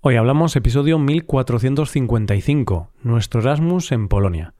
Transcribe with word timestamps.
Hoy 0.00 0.14
hablamos 0.14 0.54
episodio 0.54 0.96
1455, 1.00 2.88
nuestro 3.02 3.40
Erasmus 3.40 3.90
en 3.90 4.06
Polonia. 4.06 4.54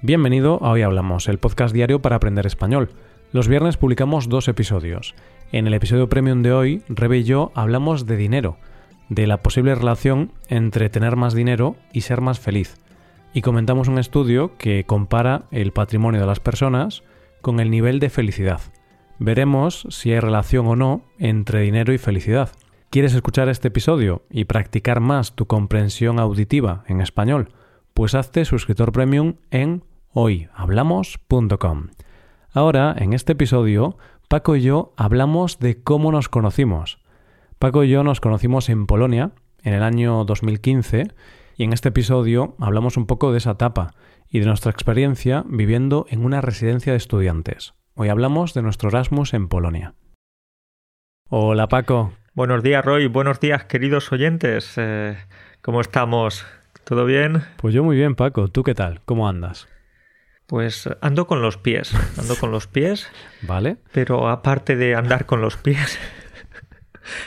Bienvenido 0.00 0.64
a 0.64 0.70
Hoy 0.70 0.80
Hablamos, 0.80 1.28
el 1.28 1.36
podcast 1.36 1.74
diario 1.74 2.00
para 2.00 2.16
aprender 2.16 2.46
español. 2.46 2.88
Los 3.32 3.48
viernes 3.48 3.76
publicamos 3.76 4.30
dos 4.30 4.48
episodios. 4.48 5.14
En 5.52 5.66
el 5.66 5.74
episodio 5.74 6.08
premium 6.08 6.40
de 6.40 6.54
hoy, 6.54 6.82
Rebe 6.88 7.18
y 7.18 7.24
yo 7.24 7.52
hablamos 7.54 8.06
de 8.06 8.16
dinero, 8.16 8.56
de 9.10 9.26
la 9.26 9.42
posible 9.42 9.74
relación 9.74 10.32
entre 10.48 10.88
tener 10.88 11.16
más 11.16 11.34
dinero 11.34 11.76
y 11.92 12.00
ser 12.00 12.22
más 12.22 12.40
feliz. 12.40 12.81
Y 13.34 13.40
comentamos 13.40 13.88
un 13.88 13.98
estudio 13.98 14.58
que 14.58 14.84
compara 14.84 15.44
el 15.50 15.72
patrimonio 15.72 16.20
de 16.20 16.26
las 16.26 16.40
personas 16.40 17.02
con 17.40 17.60
el 17.60 17.70
nivel 17.70 17.98
de 17.98 18.10
felicidad. 18.10 18.60
Veremos 19.18 19.86
si 19.88 20.12
hay 20.12 20.20
relación 20.20 20.66
o 20.66 20.76
no 20.76 21.02
entre 21.18 21.60
dinero 21.60 21.94
y 21.94 21.98
felicidad. 21.98 22.50
¿Quieres 22.90 23.14
escuchar 23.14 23.48
este 23.48 23.68
episodio 23.68 24.22
y 24.28 24.44
practicar 24.44 25.00
más 25.00 25.34
tu 25.34 25.46
comprensión 25.46 26.18
auditiva 26.18 26.84
en 26.88 27.00
español? 27.00 27.48
Pues 27.94 28.14
hazte 28.14 28.44
suscriptor 28.44 28.92
premium 28.92 29.36
en 29.50 29.82
hoyhablamos.com. 30.12 31.88
Ahora, 32.52 32.94
en 32.98 33.14
este 33.14 33.32
episodio, 33.32 33.96
Paco 34.28 34.56
y 34.56 34.60
yo 34.60 34.92
hablamos 34.96 35.58
de 35.58 35.82
cómo 35.82 36.12
nos 36.12 36.28
conocimos. 36.28 36.98
Paco 37.58 37.82
y 37.82 37.88
yo 37.88 38.04
nos 38.04 38.20
conocimos 38.20 38.68
en 38.68 38.86
Polonia 38.86 39.32
en 39.62 39.72
el 39.72 39.82
año 39.82 40.24
2015 40.26 41.14
y 41.56 41.64
en 41.64 41.72
este 41.72 41.90
episodio 41.90 42.56
hablamos 42.58 42.96
un 42.96 43.06
poco 43.06 43.32
de 43.32 43.38
esa 43.38 43.52
etapa 43.52 43.94
y 44.28 44.40
de 44.40 44.46
nuestra 44.46 44.70
experiencia 44.70 45.44
viviendo 45.46 46.06
en 46.08 46.24
una 46.24 46.40
residencia 46.40 46.92
de 46.92 46.98
estudiantes. 46.98 47.74
Hoy 47.94 48.08
hablamos 48.08 48.54
de 48.54 48.62
nuestro 48.62 48.88
Erasmus 48.88 49.34
en 49.34 49.48
Polonia. 49.48 49.94
Hola 51.28 51.68
Paco. 51.68 52.12
Buenos 52.34 52.62
días 52.62 52.84
Roy, 52.84 53.06
buenos 53.06 53.40
días 53.40 53.64
queridos 53.64 54.10
oyentes. 54.12 54.74
Eh, 54.76 55.16
¿Cómo 55.60 55.80
estamos? 55.80 56.46
¿Todo 56.84 57.04
bien? 57.04 57.42
Pues 57.58 57.74
yo 57.74 57.84
muy 57.84 57.96
bien 57.96 58.14
Paco, 58.14 58.48
¿tú 58.48 58.62
qué 58.62 58.74
tal? 58.74 59.00
¿Cómo 59.04 59.28
andas? 59.28 59.68
Pues 60.46 60.88
ando 61.00 61.26
con 61.26 61.40
los 61.40 61.56
pies, 61.56 61.94
ando 62.18 62.36
con 62.36 62.50
los 62.50 62.66
pies. 62.66 63.08
Vale. 63.42 63.78
Pero 63.92 64.28
aparte 64.28 64.76
de 64.76 64.94
andar 64.94 65.26
con 65.26 65.40
los 65.40 65.56
pies, 65.56 65.98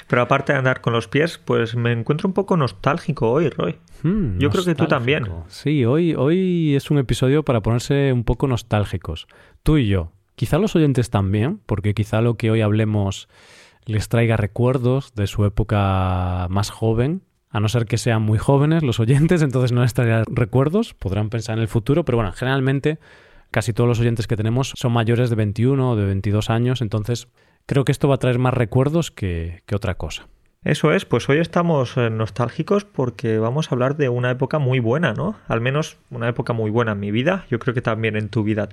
pero 0.07 0.21
aparte 0.21 0.53
de 0.53 0.59
andar 0.59 0.81
con 0.81 0.93
los 0.93 1.07
pies, 1.07 1.37
pues 1.37 1.75
me 1.75 1.91
encuentro 1.91 2.27
un 2.27 2.33
poco 2.33 2.57
nostálgico 2.57 3.31
hoy, 3.31 3.49
Roy. 3.49 3.77
Hmm, 4.03 4.37
Yo 4.37 4.49
creo 4.49 4.63
que 4.63 4.75
tú 4.75 4.87
también. 4.87 5.25
Sí, 5.47 5.85
hoy, 5.85 6.13
hoy 6.15 6.75
es 6.75 6.91
un 6.91 6.97
episodio 6.97 7.43
para 7.43 7.61
ponerse 7.61 8.11
un 8.13 8.23
poco 8.23 8.47
nostálgicos. 8.47 9.27
Tú 9.63 9.77
y 9.77 9.87
yo. 9.87 10.11
Quizá 10.35 10.57
los 10.57 10.75
oyentes 10.75 11.09
también, 11.09 11.61
porque 11.65 11.93
quizá 11.93 12.21
lo 12.21 12.35
que 12.35 12.51
hoy 12.51 12.61
hablemos 12.61 13.29
les 13.85 14.09
traiga 14.09 14.35
recuerdos 14.37 15.13
de 15.15 15.27
su 15.27 15.45
época 15.45 16.47
más 16.49 16.69
joven. 16.69 17.21
A 17.49 17.61
no 17.61 17.69
ser 17.69 17.85
que 17.85 17.97
sean 17.97 18.21
muy 18.21 18.37
jóvenes 18.37 18.83
los 18.83 18.99
oyentes, 18.99 19.41
entonces 19.41 19.71
no 19.71 19.81
les 19.81 19.93
traerá 19.93 20.23
recuerdos, 20.27 20.93
podrán 20.93 21.29
pensar 21.29 21.55
en 21.57 21.61
el 21.61 21.69
futuro, 21.69 22.03
pero 22.03 22.17
bueno, 22.17 22.33
generalmente 22.33 22.99
casi 23.51 23.71
todos 23.71 23.87
los 23.87 24.01
oyentes 24.01 24.27
que 24.27 24.35
tenemos 24.35 24.73
son 24.75 24.91
mayores 24.91 25.29
de 25.29 25.37
21 25.37 25.91
o 25.91 25.95
de 25.95 26.03
22 26.03 26.49
años, 26.49 26.81
entonces 26.81 27.29
creo 27.65 27.85
que 27.85 27.91
esto 27.91 28.07
va 28.07 28.15
a 28.15 28.19
traer 28.19 28.39
más 28.39 28.53
recuerdos 28.53 29.11
que, 29.11 29.61
que 29.65 29.75
otra 29.75 29.95
cosa. 29.95 30.27
Eso 30.65 30.91
es, 30.91 31.05
pues 31.05 31.29
hoy 31.29 31.37
estamos 31.37 31.95
eh, 31.95 32.09
nostálgicos 32.09 32.85
porque 32.85 33.37
vamos 33.37 33.71
a 33.71 33.75
hablar 33.75 33.97
de 33.97 34.09
una 34.09 34.31
época 34.31 34.57
muy 34.57 34.79
buena, 34.79 35.13
¿no? 35.13 35.35
Al 35.47 35.61
menos 35.61 35.97
una 36.09 36.27
época 36.27 36.53
muy 36.53 36.71
buena 36.71 36.93
en 36.93 36.99
mi 36.99 37.11
vida. 37.11 37.45
Yo 37.51 37.59
creo 37.59 37.75
que 37.75 37.83
también 37.83 38.15
en 38.15 38.29
tu 38.29 38.43
vida 38.43 38.69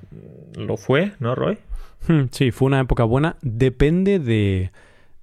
lo 0.57 0.79
fue, 0.79 1.13
¿no, 1.19 1.35
Roy? 1.35 1.59
Hmm, 2.09 2.25
Sí, 2.31 2.51
fue 2.51 2.67
una 2.67 2.81
época 2.81 3.05
buena. 3.05 3.37
Depende 3.43 4.19
de, 4.19 4.71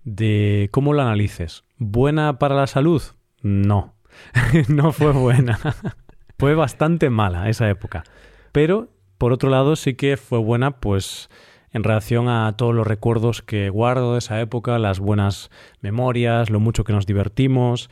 de 0.04 0.70
cómo 0.72 0.94
lo 0.94 1.02
analices. 1.02 1.64
¿Buena 1.78 2.38
para 2.38 2.54
la 2.54 2.68
salud? 2.68 3.02
No. 3.42 3.96
no 4.68 4.92
fue 4.92 5.12
buena. 5.12 5.58
fue 6.38 6.54
bastante 6.54 7.10
mala 7.10 7.50
esa 7.50 7.68
época. 7.68 8.04
Pero, 8.52 8.90
por 9.18 9.34
otro 9.34 9.50
lado, 9.50 9.76
sí 9.76 9.96
que 9.96 10.18
fue 10.18 10.38
buena, 10.38 10.80
pues, 10.80 11.32
en 11.72 11.84
relación 11.84 12.30
a 12.30 12.56
todos 12.58 12.74
los 12.74 12.88
recuerdos 12.88 13.42
que 13.42 13.70
guardo 13.70 14.14
de 14.14 14.20
esa 14.20 14.40
época, 14.42 14.80
las 14.80 15.00
buenas 15.00 15.50
memorias, 15.82 16.50
lo 16.50 16.60
mucho 16.60 16.84
que 16.84 16.94
nos 16.94 17.06
divertimos, 17.06 17.90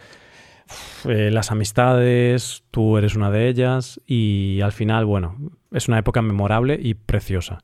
eh, 1.06 1.30
las 1.32 1.52
amistades, 1.52 2.64
tú 2.72 2.98
eres 2.98 3.16
una 3.16 3.32
de 3.32 3.48
ellas, 3.48 4.02
y 4.06 4.62
al 4.62 4.72
final, 4.72 5.06
bueno, 5.06 5.36
es 5.72 5.88
una 5.88 6.00
época 6.00 6.22
memorable 6.22 6.78
y 6.82 6.96
preciosa. 6.96 7.64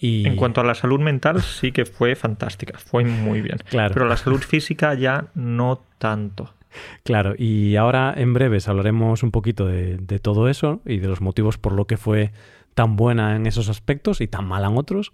Y... 0.00 0.26
En 0.26 0.36
cuanto 0.36 0.60
a 0.60 0.64
la 0.64 0.74
salud 0.74 1.00
mental, 1.00 1.42
sí 1.42 1.72
que 1.72 1.84
fue 1.84 2.14
fantástica, 2.14 2.78
fue 2.78 3.04
muy 3.04 3.40
bien. 3.40 3.58
Claro. 3.68 3.94
Pero 3.94 4.06
la 4.06 4.16
salud 4.16 4.40
física 4.40 4.94
ya 4.94 5.26
no 5.34 5.82
tanto. 5.98 6.54
Claro, 7.02 7.34
y 7.36 7.76
ahora 7.76 8.14
en 8.16 8.34
breves 8.34 8.68
hablaremos 8.68 9.22
un 9.22 9.30
poquito 9.30 9.66
de, 9.66 9.96
de, 9.96 10.18
todo 10.18 10.48
eso 10.48 10.80
y 10.84 10.98
de 10.98 11.08
los 11.08 11.20
motivos 11.20 11.56
por 11.58 11.72
lo 11.72 11.86
que 11.86 11.96
fue 11.96 12.30
tan 12.78 12.94
buena 12.94 13.34
en 13.34 13.48
esos 13.48 13.68
aspectos 13.68 14.20
y 14.20 14.28
tan 14.28 14.46
mala 14.46 14.68
en 14.68 14.78
otros. 14.78 15.10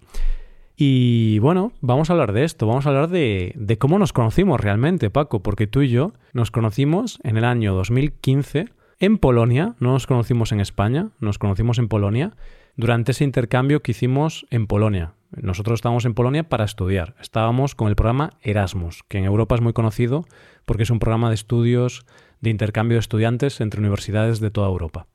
Y 0.76 1.38
bueno, 1.38 1.72
vamos 1.80 2.10
a 2.10 2.12
hablar 2.12 2.34
de 2.34 2.44
esto, 2.44 2.66
vamos 2.66 2.84
a 2.84 2.90
hablar 2.90 3.08
de, 3.08 3.54
de 3.56 3.78
cómo 3.78 3.98
nos 3.98 4.12
conocimos 4.12 4.60
realmente, 4.60 5.08
Paco, 5.08 5.42
porque 5.42 5.66
tú 5.66 5.80
y 5.80 5.88
yo 5.88 6.12
nos 6.34 6.50
conocimos 6.50 7.20
en 7.24 7.38
el 7.38 7.44
año 7.46 7.72
2015 7.72 8.66
en 8.98 9.16
Polonia, 9.16 9.76
no 9.80 9.92
nos 9.92 10.06
conocimos 10.06 10.52
en 10.52 10.60
España, 10.60 11.08
nos 11.20 11.38
conocimos 11.38 11.78
en 11.78 11.88
Polonia 11.88 12.36
durante 12.76 13.12
ese 13.12 13.24
intercambio 13.24 13.80
que 13.80 13.92
hicimos 13.92 14.44
en 14.50 14.66
Polonia. 14.66 15.14
Nosotros 15.30 15.78
estábamos 15.78 16.04
en 16.04 16.12
Polonia 16.12 16.46
para 16.46 16.66
estudiar. 16.66 17.14
Estábamos 17.18 17.74
con 17.74 17.88
el 17.88 17.96
programa 17.96 18.34
Erasmus, 18.42 19.04
que 19.08 19.16
en 19.16 19.24
Europa 19.24 19.54
es 19.54 19.62
muy 19.62 19.72
conocido 19.72 20.26
porque 20.66 20.82
es 20.82 20.90
un 20.90 20.98
programa 20.98 21.30
de 21.30 21.36
estudios 21.36 22.04
de 22.42 22.50
intercambio 22.50 22.96
de 22.96 23.00
estudiantes 23.00 23.62
entre 23.62 23.80
universidades 23.80 24.38
de 24.40 24.50
toda 24.50 24.68
Europa. 24.68 25.06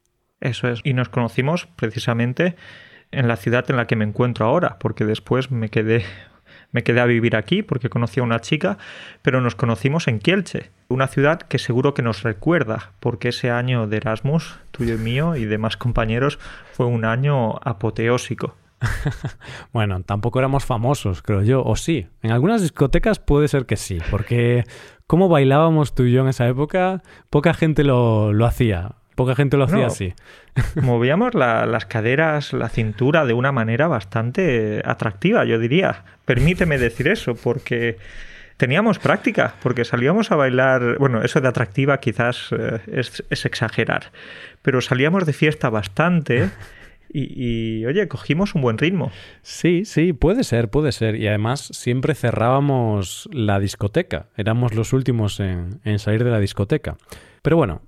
Eso 0.41 0.67
es. 0.67 0.81
Y 0.83 0.93
nos 0.93 1.09
conocimos 1.09 1.67
precisamente 1.75 2.55
en 3.11 3.27
la 3.27 3.35
ciudad 3.35 3.69
en 3.69 3.77
la 3.77 3.87
que 3.87 3.95
me 3.95 4.05
encuentro 4.05 4.45
ahora, 4.45 4.77
porque 4.79 5.05
después 5.05 5.51
me 5.51 5.69
quedé 5.69 6.03
me 6.71 6.83
quedé 6.83 6.99
a 6.99 7.05
vivir 7.05 7.35
aquí 7.35 7.63
porque 7.63 7.89
conocí 7.89 8.19
a 8.19 8.23
una 8.23 8.41
chica, 8.41 8.77
pero 9.21 9.41
nos 9.41 9.55
conocimos 9.55 10.07
en 10.07 10.19
Kielce, 10.19 10.71
una 10.87 11.07
ciudad 11.07 11.39
que 11.41 11.57
seguro 11.57 11.93
que 11.93 12.01
nos 12.01 12.23
recuerda, 12.23 12.91
porque 12.99 13.29
ese 13.29 13.49
año 13.49 13.87
de 13.87 13.97
Erasmus, 13.97 14.59
tuyo 14.71 14.95
y 14.95 14.97
mío 14.97 15.35
y 15.35 15.45
demás 15.45 15.77
compañeros, 15.77 16.39
fue 16.73 16.85
un 16.85 17.05
año 17.05 17.55
apoteósico. 17.63 18.55
bueno, 19.73 20.01
tampoco 20.03 20.39
éramos 20.39 20.65
famosos, 20.65 21.21
creo 21.21 21.41
yo, 21.41 21.63
o 21.63 21.75
sí. 21.75 22.07
En 22.21 22.31
algunas 22.31 22.61
discotecas 22.61 23.19
puede 23.19 23.47
ser 23.47 23.65
que 23.65 23.75
sí, 23.75 23.97
porque 24.09 24.63
cómo 25.07 25.27
bailábamos 25.27 25.95
tú 25.95 26.03
y 26.03 26.13
yo 26.13 26.21
en 26.21 26.29
esa 26.29 26.47
época, 26.47 27.01
poca 27.29 27.53
gente 27.53 27.83
lo, 27.83 28.31
lo 28.31 28.45
hacía. 28.45 28.91
Poca 29.19 29.35
gente 29.35 29.57
lo 29.57 29.65
hacía 29.65 29.79
No. 29.79 29.85
así. 29.87 30.13
Movíamos 30.81 31.33
la- 31.35 31.65
las 31.65 31.85
caderas, 31.85 32.53
la 32.53 32.69
cintura 32.69 33.25
de 33.25 33.33
una 33.33 33.51
manera 33.51 33.87
bastante 33.87 34.81
atractiva, 34.85 35.43
yo 35.43 35.59
diría. 35.59 36.05
Permíteme 36.23 36.77
decir 36.77 37.07
eso, 37.09 37.35
porque 37.35 37.97
teníamos 38.55 38.97
práctica, 38.97 39.55
porque 39.61 39.83
salíamos 39.83 40.31
a 40.31 40.35
bailar, 40.37 40.97
bueno, 40.99 41.21
eso 41.21 41.41
de 41.41 41.47
atractiva 41.49 41.99
quizás 41.99 42.49
eh, 42.57 42.79
es, 42.91 43.23
es 43.29 43.45
exagerar, 43.45 44.11
pero 44.61 44.79
salíamos 44.81 45.25
de 45.25 45.33
fiesta 45.33 45.69
bastante 45.69 46.49
y, 47.11 47.79
y, 47.81 47.85
oye, 47.85 48.07
cogimos 48.07 48.55
un 48.55 48.61
buen 48.61 48.77
ritmo. 48.77 49.11
Sí, 49.41 49.83
sí, 49.85 50.13
puede 50.13 50.43
ser, 50.43 50.69
puede 50.69 50.91
ser. 50.91 51.15
Y 51.15 51.27
además 51.27 51.69
siempre 51.73 52.15
cerrábamos 52.15 53.27
la 53.33 53.59
discoteca. 53.59 54.27
Éramos 54.37 54.73
los 54.75 54.93
últimos 54.93 55.39
en, 55.39 55.81
en 55.83 55.99
salir 55.99 56.23
de 56.23 56.29
la 56.31 56.39
discoteca. 56.39 56.97
Pero 57.41 57.57
bueno, 57.57 57.81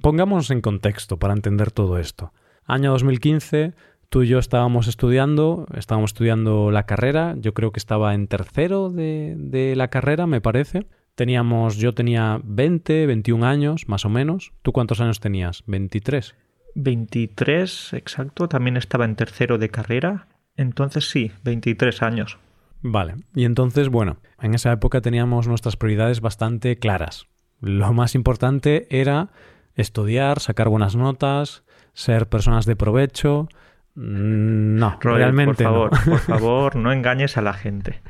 pongámonos 0.00 0.50
en 0.50 0.60
contexto 0.60 1.18
para 1.18 1.34
entender 1.34 1.70
todo 1.70 1.98
esto. 1.98 2.32
Año 2.64 2.92
2015, 2.92 3.74
tú 4.08 4.22
y 4.22 4.28
yo 4.28 4.38
estábamos 4.38 4.86
estudiando, 4.86 5.66
estábamos 5.74 6.10
estudiando 6.10 6.70
la 6.70 6.86
carrera. 6.86 7.34
Yo 7.38 7.54
creo 7.54 7.72
que 7.72 7.78
estaba 7.78 8.14
en 8.14 8.26
tercero 8.26 8.90
de, 8.90 9.34
de 9.36 9.76
la 9.76 9.88
carrera, 9.88 10.26
me 10.26 10.40
parece. 10.40 10.86
Teníamos, 11.14 11.76
yo 11.76 11.92
tenía 11.92 12.40
20, 12.44 13.06
21 13.06 13.46
años, 13.46 13.88
más 13.88 14.04
o 14.04 14.08
menos. 14.08 14.52
¿Tú 14.62 14.72
cuántos 14.72 15.00
años 15.00 15.20
tenías? 15.20 15.62
23. 15.66 16.34
23, 16.74 17.92
exacto, 17.94 18.48
también 18.48 18.76
estaba 18.76 19.04
en 19.04 19.16
tercero 19.16 19.58
de 19.58 19.68
carrera, 19.68 20.26
entonces 20.56 21.08
sí, 21.08 21.32
23 21.44 22.02
años. 22.02 22.38
Vale, 22.82 23.14
y 23.34 23.44
entonces, 23.44 23.88
bueno, 23.88 24.18
en 24.40 24.54
esa 24.54 24.72
época 24.72 25.00
teníamos 25.00 25.48
nuestras 25.48 25.76
prioridades 25.76 26.20
bastante 26.20 26.76
claras. 26.76 27.26
Lo 27.60 27.92
más 27.92 28.14
importante 28.14 28.86
era 28.90 29.30
estudiar, 29.76 30.40
sacar 30.40 30.68
buenas 30.68 30.96
notas, 30.96 31.64
ser 31.92 32.28
personas 32.28 32.66
de 32.66 32.76
provecho. 32.76 33.48
Mm, 33.96 34.76
No, 34.76 34.98
Roy, 35.00 35.18
realmente 35.18 35.62
por 35.64 35.72
favor, 35.72 35.90
no. 35.92 36.12
por 36.12 36.18
favor, 36.38 36.76
no 36.76 36.92
engañes 36.92 37.36
a 37.36 37.42
la 37.42 37.52
gente. 37.52 38.00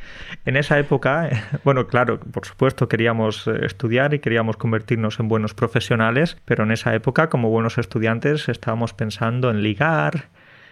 En 0.46 0.56
esa 0.56 0.78
época, 0.78 1.28
bueno, 1.64 1.86
claro, 1.86 2.20
por 2.20 2.46
supuesto 2.46 2.88
queríamos 2.88 3.46
eh, 3.46 3.66
estudiar 3.66 4.14
y 4.14 4.18
queríamos 4.20 4.56
convertirnos 4.56 5.20
en 5.20 5.28
buenos 5.28 5.54
profesionales, 5.54 6.38
pero 6.46 6.64
en 6.64 6.72
esa 6.72 6.94
época, 6.94 7.28
como 7.28 7.50
buenos 7.50 7.76
estudiantes, 7.78 8.48
estábamos 8.48 8.94
pensando 8.94 9.50
en 9.50 9.62
ligar, 9.62 10.30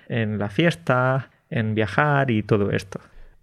en 0.09 0.38
la 0.38 0.49
fiesta, 0.49 1.31
en 1.50 1.75
viajar 1.75 2.31
y 2.31 2.43
todo 2.43 2.71
esto. 2.71 2.99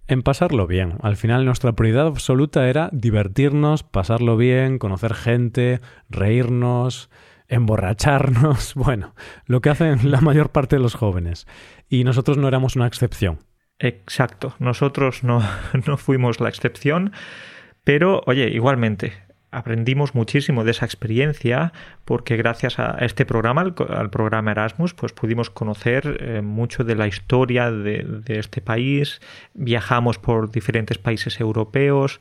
En 0.07 0.23
pasarlo 0.23 0.65
bien. 0.65 0.95
Al 1.03 1.17
final 1.17 1.45
nuestra 1.45 1.73
prioridad 1.73 2.07
absoluta 2.07 2.67
era 2.67 2.89
divertirnos, 2.91 3.83
pasarlo 3.83 4.37
bien, 4.37 4.79
conocer 4.79 5.13
gente, 5.13 5.81
reírnos, 6.09 7.11
emborracharnos, 7.49 8.73
bueno, 8.75 9.15
lo 9.45 9.61
que 9.61 9.69
hacen 9.69 10.09
la 10.09 10.21
mayor 10.21 10.51
parte 10.51 10.77
de 10.77 10.81
los 10.81 10.95
jóvenes. 10.95 11.47
Y 11.89 12.03
nosotros 12.03 12.37
no 12.37 12.47
éramos 12.47 12.75
una 12.75 12.87
excepción. 12.87 13.39
Exacto, 13.79 14.55
nosotros 14.59 15.23
no, 15.23 15.43
no 15.87 15.97
fuimos 15.97 16.39
la 16.39 16.49
excepción, 16.49 17.11
pero 17.83 18.21
oye, 18.25 18.49
igualmente, 18.49 19.13
aprendimos 19.51 20.13
muchísimo 20.13 20.63
de 20.63 20.71
esa 20.71 20.85
experiencia 20.85 21.73
porque 22.05 22.37
gracias 22.37 22.77
a 22.77 22.97
este 22.99 23.25
programa, 23.25 23.61
al, 23.61 24.09
programa 24.09 24.51
Erasmus, 24.51 24.93
pues 24.93 25.13
pudimos 25.13 25.49
conocer 25.49 26.17
eh, 26.19 26.41
mucho 26.41 26.83
de 26.83 26.95
la 26.95 27.07
historia 27.07 27.71
de, 27.71 28.03
de, 28.03 28.39
este 28.39 28.61
país, 28.61 29.21
viajamos 29.53 30.19
por 30.19 30.51
diferentes 30.51 30.97
países 30.97 31.39
europeos, 31.39 32.19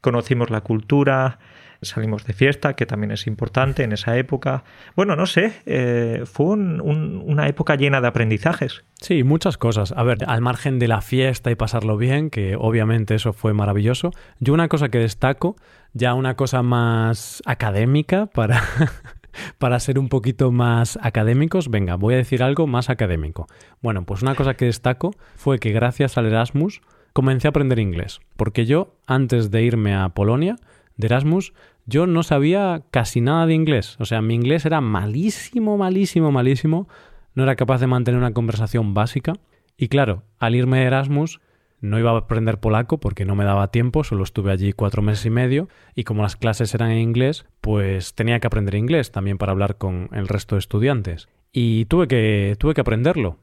conocimos 0.00 0.50
la 0.50 0.60
cultura, 0.60 1.38
salimos 1.82 2.24
de 2.24 2.32
fiesta, 2.32 2.74
que 2.74 2.86
también 2.86 3.12
es 3.12 3.26
importante 3.26 3.82
en 3.82 3.92
esa 3.92 4.16
época. 4.16 4.64
Bueno, 4.96 5.16
no 5.16 5.26
sé, 5.26 5.52
eh, 5.66 6.24
fue 6.24 6.46
una 6.46 7.48
época 7.48 7.76
llena 7.76 8.00
de 8.00 8.08
aprendizajes. 8.08 8.84
Sí, 9.00 9.22
muchas 9.22 9.58
cosas. 9.58 9.92
A 9.96 10.02
ver, 10.02 10.18
al 10.26 10.40
margen 10.40 10.78
de 10.78 10.88
la 10.88 11.00
fiesta 11.00 11.50
y 11.50 11.54
pasarlo 11.54 11.96
bien, 11.96 12.30
que 12.30 12.56
obviamente 12.56 13.14
eso 13.14 13.32
fue 13.32 13.54
maravilloso, 13.54 14.10
yo 14.40 14.54
una 14.54 14.68
cosa 14.68 14.88
que 14.88 14.98
destaco, 14.98 15.56
ya 15.92 16.14
una 16.14 16.34
cosa 16.34 16.62
más 16.62 17.42
académica 17.46 18.26
para... 18.26 18.62
para 19.58 19.78
ser 19.78 20.00
un 20.00 20.08
poquito 20.08 20.50
más 20.50 20.98
académicos, 21.00 21.70
venga, 21.70 21.94
voy 21.94 22.14
a 22.14 22.16
decir 22.16 22.42
algo 22.42 22.66
más 22.66 22.90
académico. 22.90 23.46
Bueno, 23.80 24.04
pues 24.04 24.22
una 24.22 24.34
cosa 24.34 24.54
que 24.54 24.64
destaco 24.64 25.12
fue 25.36 25.60
que 25.60 25.70
gracias 25.70 26.18
al 26.18 26.26
Erasmus 26.26 26.80
comencé 27.12 27.46
a 27.46 27.50
aprender 27.50 27.78
inglés, 27.78 28.20
porque 28.36 28.66
yo, 28.66 28.96
antes 29.06 29.50
de 29.50 29.62
irme 29.62 29.94
a 29.94 30.08
Polonia, 30.08 30.56
de 30.98 31.06
Erasmus, 31.06 31.54
yo 31.86 32.06
no 32.06 32.22
sabía 32.22 32.82
casi 32.90 33.22
nada 33.22 33.46
de 33.46 33.54
inglés. 33.54 33.96
O 33.98 34.04
sea, 34.04 34.20
mi 34.20 34.34
inglés 34.34 34.66
era 34.66 34.82
malísimo, 34.82 35.78
malísimo, 35.78 36.30
malísimo. 36.30 36.88
No 37.34 37.44
era 37.44 37.56
capaz 37.56 37.80
de 37.80 37.86
mantener 37.86 38.18
una 38.18 38.34
conversación 38.34 38.92
básica. 38.92 39.32
Y 39.78 39.88
claro, 39.88 40.24
al 40.38 40.54
irme 40.54 40.80
de 40.80 40.84
Erasmus, 40.84 41.40
no 41.80 41.98
iba 41.98 42.10
a 42.10 42.18
aprender 42.18 42.58
polaco 42.58 42.98
porque 42.98 43.24
no 43.24 43.36
me 43.36 43.44
daba 43.44 43.70
tiempo, 43.70 44.02
solo 44.02 44.24
estuve 44.24 44.50
allí 44.50 44.72
cuatro 44.72 45.00
meses 45.00 45.26
y 45.26 45.30
medio 45.30 45.68
y 45.94 46.02
como 46.02 46.22
las 46.22 46.34
clases 46.34 46.74
eran 46.74 46.90
en 46.90 46.98
inglés, 46.98 47.46
pues 47.60 48.14
tenía 48.14 48.40
que 48.40 48.48
aprender 48.48 48.74
inglés 48.74 49.12
también 49.12 49.38
para 49.38 49.52
hablar 49.52 49.78
con 49.78 50.10
el 50.12 50.26
resto 50.26 50.56
de 50.56 50.60
estudiantes. 50.60 51.28
Y 51.52 51.84
tuve 51.86 52.08
que, 52.08 52.56
tuve 52.58 52.74
que 52.74 52.80
aprenderlo. 52.80 53.38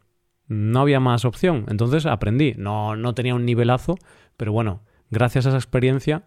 No 0.47 0.81
había 0.81 0.99
más 0.99 1.25
opción. 1.25 1.65
Entonces 1.69 2.05
aprendí. 2.05 2.53
No, 2.57 2.95
no 2.95 3.15
tenía 3.15 3.33
un 3.33 3.45
nivelazo, 3.45 3.95
pero 4.37 4.51
bueno, 4.51 4.83
gracias 5.09 5.45
a 5.45 5.49
esa 5.49 5.57
experiencia 5.57 6.23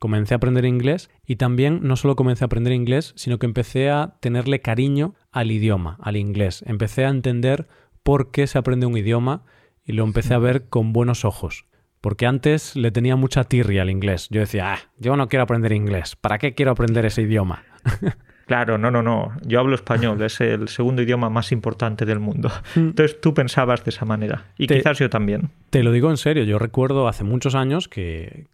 comencé 0.00 0.34
a 0.34 0.38
aprender 0.38 0.64
inglés 0.64 1.10
y 1.24 1.36
también 1.36 1.80
no 1.82 1.94
solo 1.94 2.16
comencé 2.16 2.42
a 2.42 2.46
aprender 2.46 2.72
inglés, 2.72 3.12
sino 3.16 3.38
que 3.38 3.46
empecé 3.46 3.90
a 3.90 4.16
tenerle 4.20 4.60
cariño 4.60 5.14
al 5.30 5.52
idioma, 5.52 5.98
al 6.00 6.16
inglés. 6.16 6.64
Empecé 6.66 7.04
a 7.04 7.10
entender 7.10 7.68
por 8.02 8.32
qué 8.32 8.48
se 8.48 8.58
aprende 8.58 8.86
un 8.86 8.96
idioma 8.96 9.44
y 9.84 9.92
lo 9.92 10.02
empecé 10.02 10.34
a 10.34 10.38
ver 10.38 10.68
con 10.68 10.92
buenos 10.92 11.24
ojos. 11.24 11.66
Porque 12.00 12.26
antes 12.26 12.76
le 12.76 12.90
tenía 12.90 13.14
mucha 13.14 13.44
tirria 13.44 13.82
al 13.82 13.90
inglés. 13.90 14.28
Yo 14.30 14.40
decía, 14.40 14.72
ah, 14.72 14.78
yo 14.96 15.16
no 15.16 15.28
quiero 15.28 15.42
aprender 15.42 15.72
inglés. 15.72 16.16
¿Para 16.16 16.38
qué 16.38 16.54
quiero 16.54 16.72
aprender 16.72 17.04
ese 17.04 17.22
idioma? 17.22 17.62
Claro, 18.46 18.78
no, 18.78 18.90
no, 18.90 19.00
no. 19.00 19.30
Yo 19.46 19.60
hablo 19.60 19.76
español, 19.76 20.20
es 20.22 20.40
el 20.40 20.66
segundo 20.66 21.02
idioma 21.02 21.30
más 21.30 21.52
importante 21.52 22.04
del 22.04 22.18
mundo. 22.18 22.50
Mm. 22.74 22.88
Entonces 22.88 23.20
tú 23.20 23.32
pensabas 23.32 23.84
de 23.84 23.90
esa 23.90 24.04
manera. 24.04 24.46
Y 24.58 24.66
quizás 24.66 24.98
yo 24.98 25.08
también. 25.08 25.50
Te 25.70 25.84
lo 25.84 25.92
digo 25.92 26.10
en 26.10 26.16
serio. 26.16 26.42
Yo 26.42 26.58
recuerdo 26.58 27.06
hace 27.06 27.22
muchos 27.22 27.54
años 27.54 27.86
que, 27.86 28.48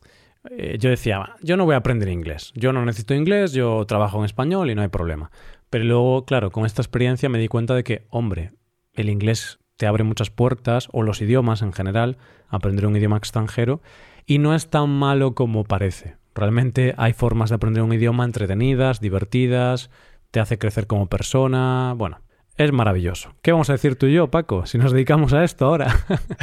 eh, 0.50 0.76
yo 0.78 0.90
decía, 0.90 1.34
yo 1.43 1.56
no 1.56 1.64
voy 1.64 1.75
a 1.75 1.78
aprender 1.78 2.08
inglés, 2.08 2.52
yo 2.54 2.72
no 2.72 2.84
necesito 2.84 3.14
inglés, 3.14 3.52
yo 3.52 3.84
trabajo 3.87 4.19
en 4.19 4.25
español 4.25 4.70
y 4.70 4.75
no 4.75 4.82
hay 4.82 4.88
problema. 4.88 5.31
Pero 5.70 5.84
luego, 5.84 6.25
claro, 6.25 6.50
con 6.50 6.66
esta 6.66 6.82
experiencia 6.82 7.28
me 7.28 7.38
di 7.38 7.48
cuenta 7.48 7.75
de 7.75 7.84
que, 7.84 8.06
hombre, 8.10 8.52
el 8.94 9.08
inglés 9.08 9.58
te 9.76 9.87
abre 9.87 10.04
muchas 10.04 10.31
puertas, 10.31 10.88
o 10.93 11.02
los 11.02 11.20
idiomas 11.20 11.62
en 11.62 11.72
general, 11.72 12.16
aprender 12.48 12.87
un 12.87 12.96
idioma 12.96 13.19
extranjero, 13.19 13.82
y 14.25 14.38
no 14.38 14.54
es 14.54 14.70
tan 14.70 14.90
malo 14.90 15.34
como 15.34 15.64
parece. 15.64 16.16
Realmente 16.34 16.94
hay 16.96 17.12
formas 17.12 17.50
de 17.50 17.56
aprender 17.56 17.82
un 17.82 17.93
idioma 17.93 18.25
entretenidas, 18.25 19.00
divertidas, 19.00 19.90
te 20.31 20.40
hace 20.40 20.58
crecer 20.58 20.87
como 20.87 21.08
persona, 21.08 21.94
bueno, 21.96 22.20
es 22.56 22.73
maravilloso. 22.73 23.35
¿Qué 23.43 23.53
vamos 23.53 23.70
a 23.70 23.75
decir 23.75 23.97
tú 23.97 24.06
y 24.06 24.14
yo, 24.14 24.31
Paco, 24.31 24.67
si 24.67 24.79
nos 24.79 24.93
dedicamos 24.93 25.32
a 25.32 25.44
esto 25.44 25.67
ahora? 25.67 25.94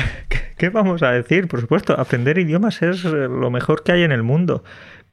¿Qué 0.58 0.70
vamos 0.70 1.04
a 1.04 1.12
decir? 1.12 1.48
Por 1.48 1.62
supuesto, 1.62 2.00
aprender 2.00 2.38
idiomas 2.38 2.82
es 2.82 3.04
eh, 3.06 3.10
lo 3.10 3.50
mejor 3.50 3.84
que 3.84 3.92
hay 3.92 4.04
en 4.04 4.12
el 4.12 4.24
mundo. 4.24 4.64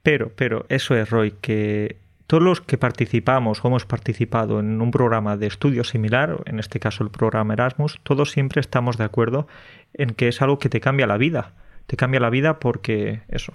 Pero, 0.02 0.30
pero, 0.34 0.66
eso 0.68 0.94
es, 0.94 1.10
Roy, 1.10 1.34
que 1.40 1.96
todos 2.26 2.42
los 2.42 2.60
que 2.60 2.78
participamos 2.78 3.64
o 3.64 3.68
hemos 3.68 3.86
participado 3.86 4.60
en 4.60 4.80
un 4.80 4.90
programa 4.90 5.36
de 5.36 5.46
estudio 5.46 5.84
similar, 5.84 6.42
en 6.46 6.58
este 6.58 6.78
caso 6.78 7.02
el 7.02 7.10
programa 7.10 7.54
Erasmus, 7.54 7.98
todos 8.02 8.30
siempre 8.30 8.60
estamos 8.60 8.96
de 8.96 9.04
acuerdo 9.04 9.48
en 9.94 10.10
que 10.10 10.28
es 10.28 10.40
algo 10.40 10.58
que 10.58 10.68
te 10.68 10.80
cambia 10.80 11.06
la 11.06 11.16
vida. 11.16 11.54
Te 11.86 11.96
cambia 11.96 12.20
la 12.20 12.30
vida 12.30 12.60
porque 12.60 13.22
eso, 13.28 13.54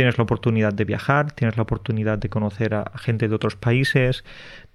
tienes 0.00 0.16
la 0.16 0.24
oportunidad 0.24 0.72
de 0.72 0.86
viajar, 0.86 1.30
tienes 1.32 1.58
la 1.58 1.62
oportunidad 1.64 2.16
de 2.16 2.30
conocer 2.30 2.72
a 2.72 2.90
gente 2.96 3.28
de 3.28 3.34
otros 3.34 3.54
países, 3.54 4.24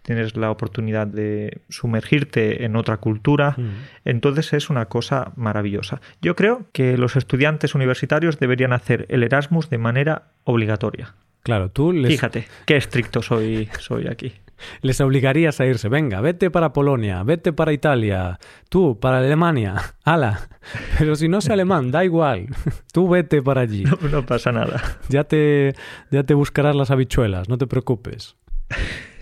tienes 0.04 0.38
la 0.38 0.52
oportunidad 0.52 1.08
de 1.08 1.62
sumergirte 1.68 2.64
en 2.64 2.76
otra 2.76 2.98
cultura, 2.98 3.56
mm. 3.58 3.72
entonces 4.06 4.54
es 4.54 4.70
una 4.70 4.86
cosa 4.86 5.32
maravillosa. 5.36 6.00
Yo 6.22 6.36
creo 6.36 6.68
que 6.74 6.96
los 6.96 7.16
estudiantes 7.16 7.74
universitarios 7.74 8.38
deberían 8.38 8.72
hacer 8.72 9.08
el 9.10 9.24
Erasmus 9.24 9.72
de 9.72 9.80
manera 9.80 10.28
obligatoria. 10.44 11.16
Claro, 11.42 11.72
tú 11.72 11.92
les... 11.92 12.12
Fíjate, 12.12 12.46
qué 12.68 12.78
estricto 12.78 13.24
soy, 13.24 13.68
soy 13.80 14.06
aquí. 14.06 14.32
Les 14.82 15.02
obligarías 15.02 15.60
a 15.60 15.66
irse, 15.66 15.90
venga, 15.90 16.22
vete 16.22 16.50
para 16.50 16.74
Polonia, 16.74 17.24
vete 17.24 17.54
para 17.54 17.74
Italia, 17.74 18.40
tú 18.70 19.00
para 19.00 19.20
Alemania, 19.20 19.76
ala. 20.04 20.50
Pero 20.98 21.16
si 21.16 21.28
no 21.28 21.40
es 21.40 21.50
alemán, 21.50 21.92
da 21.92 22.04
igual, 22.04 22.48
tú 22.94 23.10
vete 23.10 23.42
para 23.42 23.62
allí. 23.62 23.84
No, 23.84 23.98
no 24.10 24.26
pasa 24.26 24.52
nada. 24.52 24.82
Ya 25.10 25.26
te, 25.26 25.76
ya 26.12 26.24
te 26.24 26.34
buscarás 26.34 26.76
las 26.76 26.92
habichuelas, 26.92 27.50
no 27.50 27.58
te 27.58 27.68
preocupes. 27.68 28.36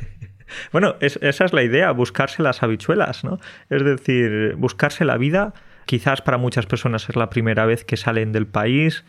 Bueno, 0.71 0.95
esa 0.99 1.45
es 1.45 1.51
la 1.51 1.63
idea, 1.63 1.89
buscarse 1.91 2.43
las 2.43 2.61
habichuelas, 2.61 3.23
¿no? 3.23 3.39
Es 3.71 3.83
decir, 3.83 4.53
buscarse 4.55 5.03
la 5.03 5.17
vida. 5.17 5.55
Quizás 5.85 6.21
para 6.21 6.37
muchas 6.37 6.67
personas 6.67 7.09
es 7.09 7.15
la 7.15 7.31
primera 7.31 7.65
vez 7.65 7.83
que 7.83 7.97
salen 7.97 8.31
del 8.31 8.45
país, 8.45 9.03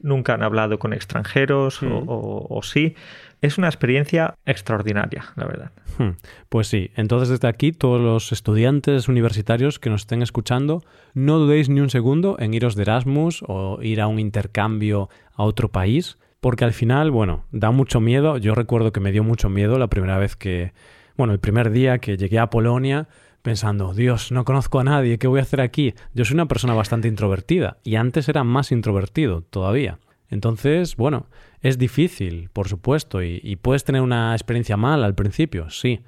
nunca 0.00 0.34
han 0.34 0.42
hablado 0.42 0.78
con 0.78 0.92
extranjeros 0.92 1.80
o, 1.82 2.58
mm. 2.60 2.62
sí. 2.62 2.94
Es 3.42 3.58
una 3.58 3.68
experiencia 3.68 4.34
extraordinaria, 4.46 5.26
la 5.36 5.46
verdad. 5.46 5.72
Hmm. 5.98 6.16
Pues 6.48 6.68
sí, 6.68 6.90
entonces 6.96 7.28
desde 7.28 7.48
aquí 7.48 7.72
todos 7.72 8.00
los 8.00 8.32
estudiantes 8.32 9.08
universitarios 9.08 9.78
que 9.78 9.90
nos 9.90 10.02
estén 10.02 10.22
escuchando, 10.22 10.82
no 11.14 11.38
dudéis 11.38 11.68
ni 11.68 11.80
un 11.80 11.90
segundo 11.90 12.36
en 12.38 12.54
iros 12.54 12.74
de 12.74 12.82
Erasmus 12.82 13.44
o 13.46 13.78
ir 13.82 14.00
a 14.00 14.06
un 14.06 14.18
intercambio 14.18 15.08
a 15.34 15.44
otro 15.44 15.70
país 15.70 16.18
porque 16.40 16.64
al 16.64 16.72
final, 16.72 17.10
bueno, 17.10 17.44
da 17.50 17.70
mucho 17.70 18.00
miedo. 18.00 18.38
Yo 18.38 18.54
recuerdo 18.54 18.92
que 18.92 19.00
me 19.00 19.12
dio 19.12 19.24
mucho 19.24 19.48
miedo 19.48 19.78
la 19.78 19.88
primera 19.88 20.16
vez 20.18 20.36
que, 20.36 20.72
bueno, 21.16 21.32
el 21.32 21.40
primer 21.40 21.70
día 21.70 21.98
que 21.98 22.16
llegué 22.16 22.38
a 22.38 22.50
Polonia 22.50 23.08
pensando, 23.42 23.94
Dios, 23.94 24.32
no 24.32 24.44
conozco 24.44 24.80
a 24.80 24.84
nadie, 24.84 25.18
¿qué 25.18 25.26
voy 25.26 25.40
a 25.40 25.42
hacer 25.42 25.60
aquí? 25.60 25.94
Yo 26.14 26.24
soy 26.24 26.34
una 26.34 26.46
persona 26.46 26.74
bastante 26.74 27.08
introvertida 27.08 27.78
y 27.84 27.96
antes 27.96 28.28
era 28.28 28.44
más 28.44 28.72
introvertido 28.72 29.42
todavía. 29.42 29.98
Entonces, 30.28 30.96
bueno, 30.96 31.26
es 31.68 31.78
difícil, 31.78 32.50
por 32.52 32.68
supuesto, 32.68 33.22
y, 33.22 33.56
puedes 33.56 33.84
tener 33.84 34.02
una 34.02 34.34
experiencia 34.34 34.76
mala 34.76 35.06
al 35.06 35.14
principio, 35.14 35.70
sí, 35.70 36.00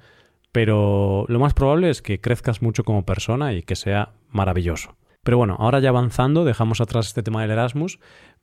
pero 0.51 1.25
lo 1.27 1.39
más 1.39 1.53
probable 1.53 1.89
es 1.89 2.01
que 2.01 2.21
crezcas 2.21 2.61
mucho 2.61 2.83
como 2.83 3.05
persona 3.05 3.53
y 3.53 3.63
que 3.63 3.75
sea 3.75 4.13
maravilloso. 4.29 4.95
Pero 5.23 5.37
bueno, 5.37 5.57
ahora 5.59 5.79
ya 5.79 5.89
avanzando, 5.89 6.45
dejamos 6.45 6.81
atrás 6.81 7.07
este 7.07 7.23
tema 7.23 7.41
del 7.41 7.51
Erasmus 7.51 7.99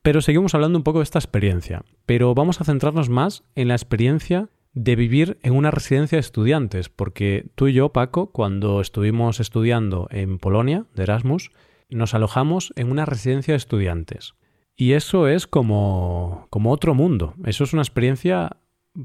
pero 0.06 0.20
seguimos 0.20 0.54
hablando 0.54 0.78
un 0.78 0.84
poco 0.84 1.00
de 1.00 1.02
esta 1.02 1.18
experiencia, 1.18 1.84
pero 2.06 2.32
vamos 2.32 2.60
a 2.60 2.64
centrarnos 2.64 3.08
más 3.08 3.42
en 3.56 3.66
la 3.66 3.74
experiencia 3.74 4.50
de 4.72 4.94
vivir 4.94 5.36
en 5.42 5.52
una 5.52 5.72
residencia 5.72 6.14
de 6.14 6.20
estudiantes, 6.20 6.88
porque 6.88 7.50
tú 7.56 7.66
y 7.66 7.72
yo, 7.72 7.88
Paco, 7.88 8.30
cuando 8.30 8.80
estuvimos 8.80 9.40
estudiando 9.40 10.06
en 10.12 10.38
Polonia, 10.38 10.84
de 10.94 11.02
Erasmus, 11.02 11.50
nos 11.90 12.14
alojamos 12.14 12.72
en 12.76 12.92
una 12.92 13.04
residencia 13.04 13.54
de 13.54 13.58
estudiantes. 13.58 14.34
Y 14.76 14.92
eso 14.92 15.26
es 15.26 15.46
como, 15.46 16.46
como 16.50 16.70
otro 16.70 16.94
mundo, 16.94 17.34
eso 17.44 17.64
es 17.64 17.72
una 17.72 17.82
experiencia 17.82 18.58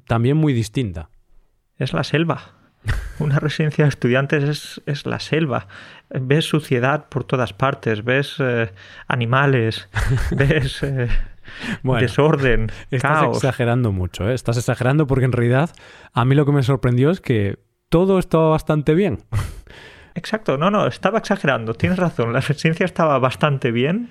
también 0.05 0.37
muy 0.37 0.53
distinta. 0.53 1.09
Es 1.77 1.93
la 1.93 2.03
selva. 2.03 2.55
Una 3.19 3.39
residencia 3.39 3.85
de 3.85 3.89
estudiantes 3.89 4.81
es, 4.85 5.05
la 5.05 5.19
selva. 5.19 5.67
Ves 6.09 6.45
suciedad 6.45 7.07
por 7.09 7.23
todas 7.23 7.53
partes, 7.53 8.03
ves 8.03 8.35
eh, 8.39 8.71
animales, 9.07 9.87
ves 10.31 10.83
eh, 10.83 11.07
desorden, 11.83 12.71
estás 12.89 13.27
exagerando 13.35 13.91
mucho, 13.91 14.29
¿eh? 14.29 14.33
estás 14.33 14.57
exagerando 14.57 15.07
porque 15.07 15.25
en 15.25 15.31
realidad 15.31 15.69
a 16.13 16.25
mí 16.25 16.35
lo 16.35 16.45
que 16.45 16.51
me 16.51 16.63
sorprendió 16.63 17.11
es 17.11 17.21
que 17.21 17.59
todo 17.89 18.19
estaba 18.19 18.49
bastante 18.49 18.93
bien. 18.93 19.19
Exacto, 20.15 20.57
no, 20.57 20.69
no, 20.69 20.87
estaba 20.87 21.19
exagerando, 21.19 21.73
tienes 21.73 21.97
razón, 21.97 22.33
la 22.33 22.41
residencia 22.41 22.85
estaba 22.85 23.17
bastante 23.19 23.71
bien, 23.71 24.09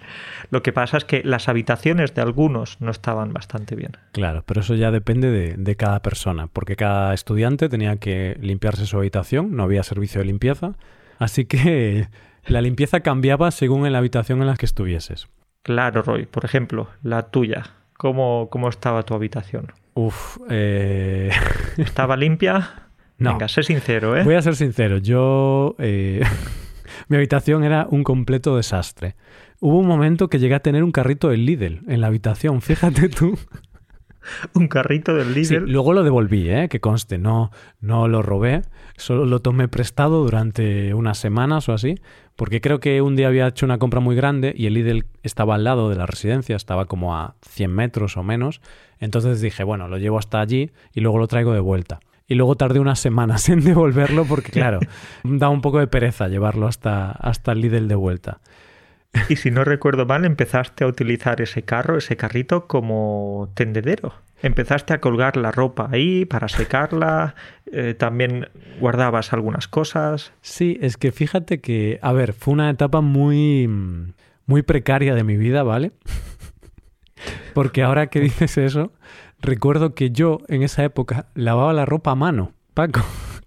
lo 0.50 0.62
que 0.62 0.72
pasa 0.72 0.96
es 0.96 1.04
que 1.04 1.22
las 1.24 1.48
habitaciones 1.48 2.14
de 2.14 2.22
algunos 2.22 2.80
no 2.80 2.90
estaban 2.90 3.32
bastante 3.32 3.76
bien. 3.76 3.96
Claro, 4.12 4.42
pero 4.46 4.60
eso 4.60 4.74
ya 4.74 4.90
depende 4.90 5.30
de, 5.30 5.54
de 5.56 5.76
cada 5.76 6.00
persona, 6.00 6.46
porque 6.46 6.76
cada 6.76 7.12
estudiante 7.12 7.68
tenía 7.68 7.96
que 7.96 8.36
limpiarse 8.40 8.86
su 8.86 8.96
habitación, 8.96 9.54
no 9.56 9.62
había 9.62 9.82
servicio 9.82 10.20
de 10.20 10.26
limpieza, 10.26 10.72
así 11.18 11.44
que 11.44 12.08
la 12.46 12.62
limpieza 12.62 13.00
cambiaba 13.00 13.50
según 13.50 13.86
en 13.86 13.92
la 13.92 13.98
habitación 13.98 14.40
en 14.40 14.46
la 14.46 14.56
que 14.56 14.66
estuvieses. 14.66 15.28
Claro, 15.62 16.02
Roy, 16.02 16.24
por 16.24 16.46
ejemplo, 16.46 16.88
la 17.02 17.30
tuya, 17.30 17.64
¿cómo, 17.98 18.48
cómo 18.50 18.70
estaba 18.70 19.02
tu 19.02 19.14
habitación? 19.14 19.72
Uf, 19.94 20.38
eh... 20.48 21.30
¿Estaba 21.76 22.16
limpia? 22.16 22.89
No. 23.20 23.32
Venga, 23.32 23.46
sé 23.48 23.62
sincero, 23.62 24.16
¿eh? 24.16 24.24
Voy 24.24 24.34
a 24.34 24.42
ser 24.42 24.56
sincero, 24.56 24.98
yo... 24.98 25.76
eh, 25.78 26.22
Mi 27.08 27.16
habitación 27.16 27.62
era 27.64 27.86
un 27.88 28.02
completo 28.02 28.56
desastre. 28.56 29.14
Hubo 29.60 29.78
un 29.78 29.86
momento 29.86 30.28
que 30.28 30.38
llegué 30.38 30.54
a 30.54 30.60
tener 30.60 30.82
un 30.82 30.90
carrito 30.90 31.28
del 31.28 31.44
Lidl 31.46 31.82
en 31.86 32.00
la 32.00 32.08
habitación, 32.08 32.60
fíjate 32.62 33.08
tú. 33.08 33.38
Un 34.54 34.68
carrito 34.68 35.14
del 35.14 35.32
Sí, 35.44 35.54
Lidl. 35.54 35.70
luego 35.72 35.92
lo 35.92 36.02
devolví, 36.02 36.50
¿eh? 36.50 36.68
que 36.68 36.78
conste, 36.80 37.16
no, 37.18 37.50
no 37.80 38.06
lo 38.06 38.20
robé, 38.22 38.62
solo 38.96 39.24
lo 39.24 39.40
tomé 39.40 39.66
prestado 39.68 40.22
durante 40.22 40.92
unas 40.94 41.16
semanas 41.18 41.68
o 41.68 41.72
así, 41.72 41.94
porque 42.36 42.60
creo 42.60 42.80
que 42.80 43.00
un 43.02 43.16
día 43.16 43.28
había 43.28 43.46
hecho 43.48 43.64
una 43.66 43.78
compra 43.78 44.00
muy 44.00 44.14
grande 44.16 44.52
y 44.56 44.66
el 44.66 44.74
Lidl 44.74 45.06
estaba 45.22 45.54
al 45.54 45.64
lado 45.64 45.88
de 45.88 45.96
la 45.96 46.06
residencia, 46.06 46.54
estaba 46.54 46.84
como 46.84 47.16
a 47.16 47.34
100 47.48 47.72
metros 47.72 48.16
o 48.18 48.22
menos, 48.22 48.60
entonces 48.98 49.40
dije, 49.40 49.64
bueno, 49.64 49.88
lo 49.88 49.96
llevo 49.98 50.18
hasta 50.18 50.40
allí 50.40 50.70
y 50.94 51.00
luego 51.00 51.18
lo 51.18 51.26
traigo 51.26 51.52
de 51.54 51.60
vuelta. 51.60 52.00
Y 52.30 52.36
luego 52.36 52.54
tardé 52.54 52.78
unas 52.78 53.00
semanas 53.00 53.48
en 53.50 53.60
devolverlo 53.60 54.24
porque, 54.24 54.52
claro, 54.52 54.78
da 55.24 55.48
un 55.48 55.60
poco 55.60 55.80
de 55.80 55.88
pereza 55.88 56.28
llevarlo 56.28 56.68
hasta, 56.68 57.10
hasta 57.10 57.50
el 57.50 57.60
Lidl 57.60 57.88
de 57.88 57.96
vuelta. 57.96 58.38
Y 59.28 59.34
si 59.34 59.50
no 59.50 59.64
recuerdo 59.64 60.06
mal, 60.06 60.24
empezaste 60.24 60.84
a 60.84 60.86
utilizar 60.86 61.40
ese 61.40 61.62
carro, 61.62 61.98
ese 61.98 62.16
carrito 62.16 62.68
como 62.68 63.50
tendedero. 63.54 64.14
Empezaste 64.42 64.94
a 64.94 65.00
colgar 65.00 65.36
la 65.36 65.50
ropa 65.50 65.88
ahí 65.90 66.24
para 66.24 66.48
secarla, 66.48 67.34
eh, 67.72 67.94
también 67.98 68.48
guardabas 68.78 69.32
algunas 69.32 69.66
cosas. 69.66 70.32
Sí, 70.40 70.78
es 70.80 70.96
que 70.96 71.10
fíjate 71.10 71.60
que, 71.60 71.98
a 72.00 72.12
ver, 72.12 72.32
fue 72.32 72.54
una 72.54 72.70
etapa 72.70 73.00
muy, 73.00 73.68
muy 74.46 74.62
precaria 74.62 75.16
de 75.16 75.24
mi 75.24 75.36
vida, 75.36 75.64
¿vale? 75.64 75.90
Porque 77.54 77.82
ahora 77.82 78.06
que 78.06 78.20
dices 78.20 78.56
eso, 78.56 78.92
recuerdo 79.42 79.94
que 79.94 80.10
yo 80.10 80.38
en 80.48 80.62
esa 80.62 80.84
época 80.84 81.26
lavaba 81.34 81.72
la 81.72 81.84
ropa 81.84 82.12
a 82.12 82.16
mano, 82.16 82.52
Paco. 82.74 83.00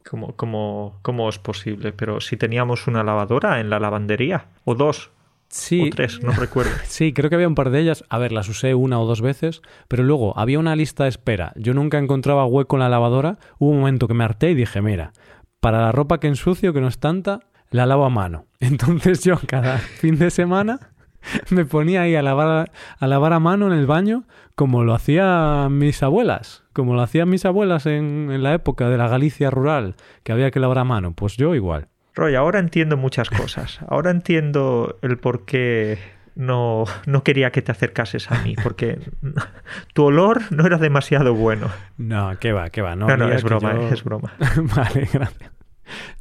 ¿Cómo, 0.09 0.35
cómo, 0.35 0.99
cómo 1.01 1.29
es 1.29 1.39
posible? 1.39 1.93
Pero 1.93 2.19
si 2.19 2.37
teníamos 2.37 2.87
una 2.87 3.03
lavadora 3.03 3.59
en 3.59 3.69
la 3.69 3.79
lavandería, 3.79 4.47
o 4.65 4.75
dos, 4.75 5.11
Sí, 5.53 5.87
o 5.87 5.89
tres, 5.91 6.19
no 6.23 6.31
recuerdo. 6.31 6.71
sí, 6.85 7.13
creo 7.13 7.29
que 7.29 7.35
había 7.35 7.47
un 7.47 7.53
par 7.53 7.69
de 7.69 7.79
ellas. 7.79 8.03
A 8.09 8.17
ver, 8.17 8.31
las 8.31 8.49
usé 8.49 8.73
una 8.73 8.99
o 8.99 9.05
dos 9.05 9.21
veces, 9.21 9.61
pero 9.87 10.03
luego 10.03 10.37
había 10.37 10.57
una 10.57 10.75
lista 10.75 11.03
de 11.03 11.09
espera. 11.09 11.53
Yo 11.55 11.75
nunca 11.75 11.99
encontraba 11.99 12.45
hueco 12.45 12.75
en 12.75 12.79
la 12.79 12.89
lavadora. 12.89 13.37
Hubo 13.59 13.69
un 13.69 13.79
momento 13.79 14.07
que 14.07 14.15
me 14.15 14.23
harté 14.23 14.49
y 14.49 14.55
dije, 14.55 14.81
mira, 14.81 15.13
para 15.59 15.79
la 15.79 15.91
ropa 15.91 16.19
que 16.19 16.27
ensucio, 16.27 16.73
que 16.73 16.81
no 16.81 16.87
es 16.87 16.97
tanta, 16.97 17.41
la 17.69 17.85
lavo 17.85 18.03
a 18.05 18.09
mano. 18.09 18.47
Entonces 18.59 19.23
yo 19.23 19.39
cada 19.45 19.77
fin 19.77 20.17
de 20.17 20.31
semana 20.31 20.92
me 21.49 21.65
ponía 21.65 22.01
ahí 22.03 22.15
a 22.15 22.21
lavar, 22.21 22.71
a 22.99 23.07
lavar 23.07 23.33
a 23.33 23.39
mano 23.39 23.67
en 23.67 23.73
el 23.73 23.85
baño 23.85 24.23
como 24.55 24.83
lo 24.83 24.93
hacían 24.93 25.77
mis 25.77 26.03
abuelas, 26.03 26.63
como 26.73 26.93
lo 26.93 27.01
hacían 27.01 27.29
mis 27.29 27.45
abuelas 27.45 27.85
en, 27.87 28.29
en 28.31 28.43
la 28.43 28.53
época 28.53 28.89
de 28.89 28.97
la 28.97 29.07
Galicia 29.07 29.49
rural, 29.49 29.95
que 30.23 30.31
había 30.31 30.51
que 30.51 30.59
lavar 30.59 30.77
a 30.79 30.83
mano. 30.83 31.13
Pues 31.13 31.37
yo 31.37 31.55
igual. 31.55 31.87
Roy, 32.15 32.35
ahora 32.35 32.59
entiendo 32.59 32.95
muchas 32.95 33.29
cosas. 33.31 33.79
Ahora 33.87 34.11
entiendo 34.11 34.97
el 35.01 35.17
por 35.17 35.45
qué 35.45 35.97
no, 36.35 36.83
no 37.07 37.23
quería 37.23 37.51
que 37.51 37.63
te 37.63 37.71
acercases 37.71 38.29
a 38.31 38.43
mí, 38.43 38.55
porque 38.61 38.99
tu 39.93 40.03
olor 40.03 40.41
no 40.51 40.65
era 40.67 40.77
demasiado 40.77 41.33
bueno. 41.33 41.69
No, 41.97 42.31
qué 42.39 42.51
va, 42.51 42.69
qué 42.69 42.83
va. 42.83 42.95
No, 42.95 43.07
No, 43.17 43.31
es 43.31 43.43
broma, 43.43 43.73
yo- 43.73 43.89
es 43.89 44.03
broma. 44.03 44.33
vale, 44.75 45.07
gracias. 45.11 45.51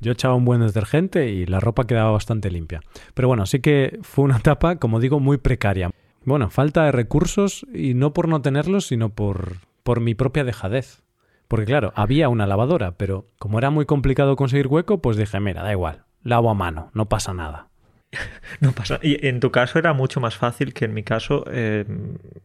Yo 0.00 0.12
echaba 0.12 0.35
un 0.35 0.45
buen 0.45 0.61
detergente 0.61 1.31
y 1.31 1.47
la 1.47 1.61
ropa 1.61 1.87
quedaba 1.87 2.11
bastante 2.11 2.50
limpia. 2.50 2.81
Pero 3.14 3.29
bueno, 3.29 3.47
sí 3.47 3.61
que 3.61 3.99
fue 4.02 4.25
una 4.25 4.38
etapa, 4.38 4.76
como 4.76 5.00
digo, 5.00 5.21
muy 5.21 5.38
precaria. 5.38 5.91
Bueno, 6.25 6.50
falta 6.50 6.85
de 6.85 6.93
recursos 6.93 7.67
y 7.75 7.95
no 7.95 8.12
por 8.12 8.29
no 8.29 8.41
tenerlos, 8.43 8.87
sino 8.87 9.11
por, 9.11 9.57
por 9.83 10.00
mi 10.00 10.14
propia 10.14 10.45
dejadez. 10.45 11.02
Porque 11.49 11.67
claro, 11.67 11.93
había 11.97 12.29
una 12.29 12.47
lavadora, 12.47 12.93
pero 12.93 13.26
como 13.38 13.59
era 13.59 13.71
muy 13.71 13.85
complicado 13.85 14.37
conseguir 14.37 14.69
hueco, 14.69 15.02
pues 15.02 15.17
dije, 15.17 15.38
mira, 15.41 15.62
da 15.62 15.73
igual, 15.73 16.05
lavo 16.23 16.49
a 16.49 16.55
mano, 16.55 16.91
no 16.95 17.09
pasa 17.09 17.35
nada. 17.35 17.69
No 18.61 18.73
pasa. 18.73 18.99
Y 19.02 19.26
en 19.26 19.41
tu 19.41 19.50
caso 19.50 19.79
era 19.79 19.93
mucho 19.93 20.21
más 20.21 20.37
fácil 20.37 20.75
que 20.75 20.85
en 20.85 20.95
mi 20.95 21.02
caso 21.02 21.45
eh, 21.50 21.85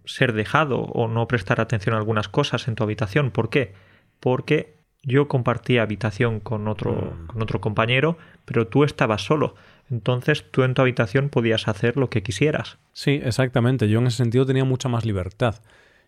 ser 0.05 0.33
dejado 0.33 0.79
o 0.79 1.07
no 1.07 1.27
prestar 1.27 1.59
atención 1.59 1.93
a 1.95 1.97
algunas 1.97 2.29
cosas 2.29 2.67
en 2.67 2.75
tu 2.75 2.83
habitación. 2.83 3.31
¿Por 3.31 3.49
qué? 3.49 3.73
Porque 4.19 4.76
yo 5.03 5.27
compartía 5.27 5.83
habitación 5.83 6.39
con 6.39 6.67
otro, 6.67 6.91
Mm. 6.93 7.27
con 7.27 7.41
otro 7.41 7.61
compañero, 7.61 8.17
pero 8.45 8.67
tú 8.67 8.83
estabas 8.83 9.21
solo. 9.23 9.55
Entonces 9.89 10.45
tú 10.51 10.63
en 10.63 10.73
tu 10.73 10.81
habitación 10.81 11.29
podías 11.29 11.67
hacer 11.67 11.95
lo 11.97 12.09
que 12.09 12.21
quisieras. 12.23 12.77
Sí, 12.93 13.21
exactamente. 13.23 13.87
Yo 13.87 13.99
en 13.99 14.07
ese 14.07 14.17
sentido 14.17 14.45
tenía 14.45 14.65
mucha 14.65 14.89
más 14.89 15.05
libertad. 15.05 15.61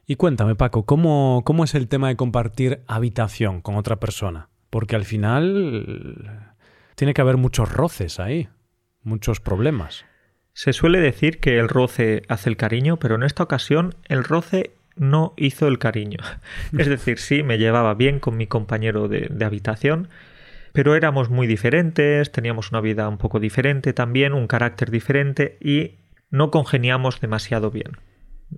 Y 0.05 0.15
cuéntame, 0.15 0.55
Paco, 0.55 0.85
¿cómo, 0.85 1.43
cómo 1.45 1.63
es 1.63 1.75
el 1.75 1.87
tema 1.87 2.07
de 2.09 2.15
compartir 2.15 2.81
habitación 2.87 3.61
con 3.61 3.75
otra 3.75 3.97
persona? 3.99 4.49
Porque 4.69 4.95
al 4.95 5.05
final 5.05 6.53
tiene 6.95 7.13
que 7.13 7.21
haber 7.21 7.37
muchos 7.37 7.71
roces 7.71 8.19
ahí, 8.19 8.49
muchos 9.03 9.39
problemas. 9.39 10.05
Se 10.53 10.73
suele 10.73 10.99
decir 10.99 11.39
que 11.39 11.57
el 11.59 11.69
roce 11.69 12.23
hace 12.27 12.49
el 12.49 12.57
cariño, 12.57 12.97
pero 12.97 13.15
en 13.15 13.23
esta 13.23 13.43
ocasión 13.43 13.95
el 14.05 14.23
roce 14.23 14.71
no 14.99 15.33
hizo 15.37 15.67
el 15.67 15.79
cariño. 15.79 16.19
Es 16.77 16.87
decir, 16.87 17.17
sí, 17.17 17.41
me 17.41 17.57
llevaba 17.57 17.95
bien 17.95 18.19
con 18.19 18.37
mi 18.37 18.45
compañero 18.45 19.07
de, 19.07 19.27
de 19.31 19.45
habitación, 19.45 20.09
pero 20.73 20.95
éramos 20.95 21.29
muy 21.29 21.47
diferentes, 21.47 22.31
teníamos 22.31 22.69
una 22.69 22.81
vida 22.81 23.09
un 23.09 23.17
poco 23.17 23.39
diferente 23.39 23.93
también, 23.93 24.33
un 24.33 24.45
carácter 24.45 24.91
diferente 24.91 25.57
y 25.59 25.95
no 26.29 26.51
congeniamos 26.51 27.19
demasiado 27.19 27.71
bien. 27.71 27.97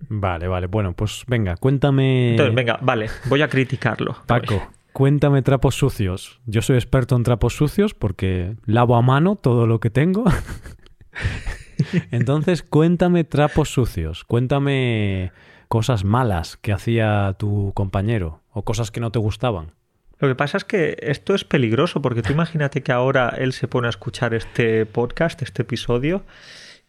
Vale, 0.09 0.47
vale. 0.47 0.67
Bueno, 0.67 0.93
pues 0.93 1.23
venga, 1.27 1.57
cuéntame. 1.57 2.31
Entonces, 2.31 2.55
venga, 2.55 2.79
vale, 2.81 3.07
voy 3.25 3.41
a 3.41 3.47
criticarlo. 3.47 4.15
Paco, 4.25 4.71
cuéntame 4.93 5.41
trapos 5.41 5.75
sucios. 5.75 6.39
Yo 6.45 6.61
soy 6.61 6.75
experto 6.75 7.15
en 7.15 7.23
trapos 7.23 7.55
sucios 7.55 7.93
porque 7.93 8.55
lavo 8.65 8.95
a 8.95 9.01
mano 9.01 9.35
todo 9.35 9.67
lo 9.67 9.79
que 9.79 9.89
tengo. 9.89 10.23
Entonces, 12.11 12.63
cuéntame 12.63 13.23
trapos 13.23 13.69
sucios. 13.69 14.23
Cuéntame 14.23 15.31
cosas 15.71 16.03
malas 16.03 16.57
que 16.57 16.73
hacía 16.73 17.33
tu 17.39 17.71
compañero 17.73 18.41
o 18.51 18.65
cosas 18.65 18.91
que 18.91 18.99
no 18.99 19.09
te 19.13 19.19
gustaban. 19.19 19.71
Lo 20.19 20.27
que 20.27 20.35
pasa 20.35 20.57
es 20.57 20.65
que 20.65 20.97
esto 20.99 21.33
es 21.33 21.45
peligroso 21.45 22.01
porque 22.01 22.21
tú 22.21 22.33
imagínate 22.33 22.83
que 22.83 22.91
ahora 22.91 23.29
él 23.37 23.53
se 23.53 23.69
pone 23.69 23.87
a 23.87 23.89
escuchar 23.89 24.33
este 24.33 24.85
podcast, 24.85 25.41
este 25.41 25.61
episodio, 25.61 26.25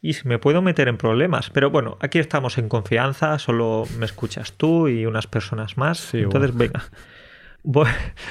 y 0.00 0.16
me 0.24 0.40
puedo 0.40 0.62
meter 0.62 0.88
en 0.88 0.96
problemas. 0.96 1.48
Pero 1.50 1.70
bueno, 1.70 1.96
aquí 2.00 2.18
estamos 2.18 2.58
en 2.58 2.68
confianza, 2.68 3.38
solo 3.38 3.84
me 4.00 4.04
escuchas 4.04 4.54
tú 4.54 4.88
y 4.88 5.06
unas 5.06 5.28
personas 5.28 5.76
más. 5.76 5.98
Sí, 5.98 6.18
Entonces, 6.18 6.52
venga, 6.52 6.82
voy, 7.62 7.86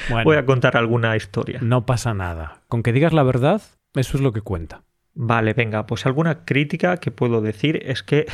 Bueno. 0.10 0.26
voy 0.26 0.36
a 0.36 0.46
contar 0.46 0.76
alguna 0.76 1.16
historia. 1.16 1.60
No 1.62 1.86
pasa 1.86 2.14
nada. 2.14 2.60
Con 2.68 2.84
que 2.84 2.92
digas 2.92 3.14
la 3.14 3.24
verdad, 3.24 3.62
eso 3.96 4.18
es 4.18 4.22
lo 4.22 4.34
que 4.34 4.42
cuenta. 4.42 4.84
Vale, 5.14 5.54
venga, 5.54 5.86
pues 5.88 6.06
alguna 6.06 6.44
crítica 6.44 6.98
que 6.98 7.12
puedo 7.12 7.42
decir 7.42 7.82
es 7.86 8.04
que 8.04 8.26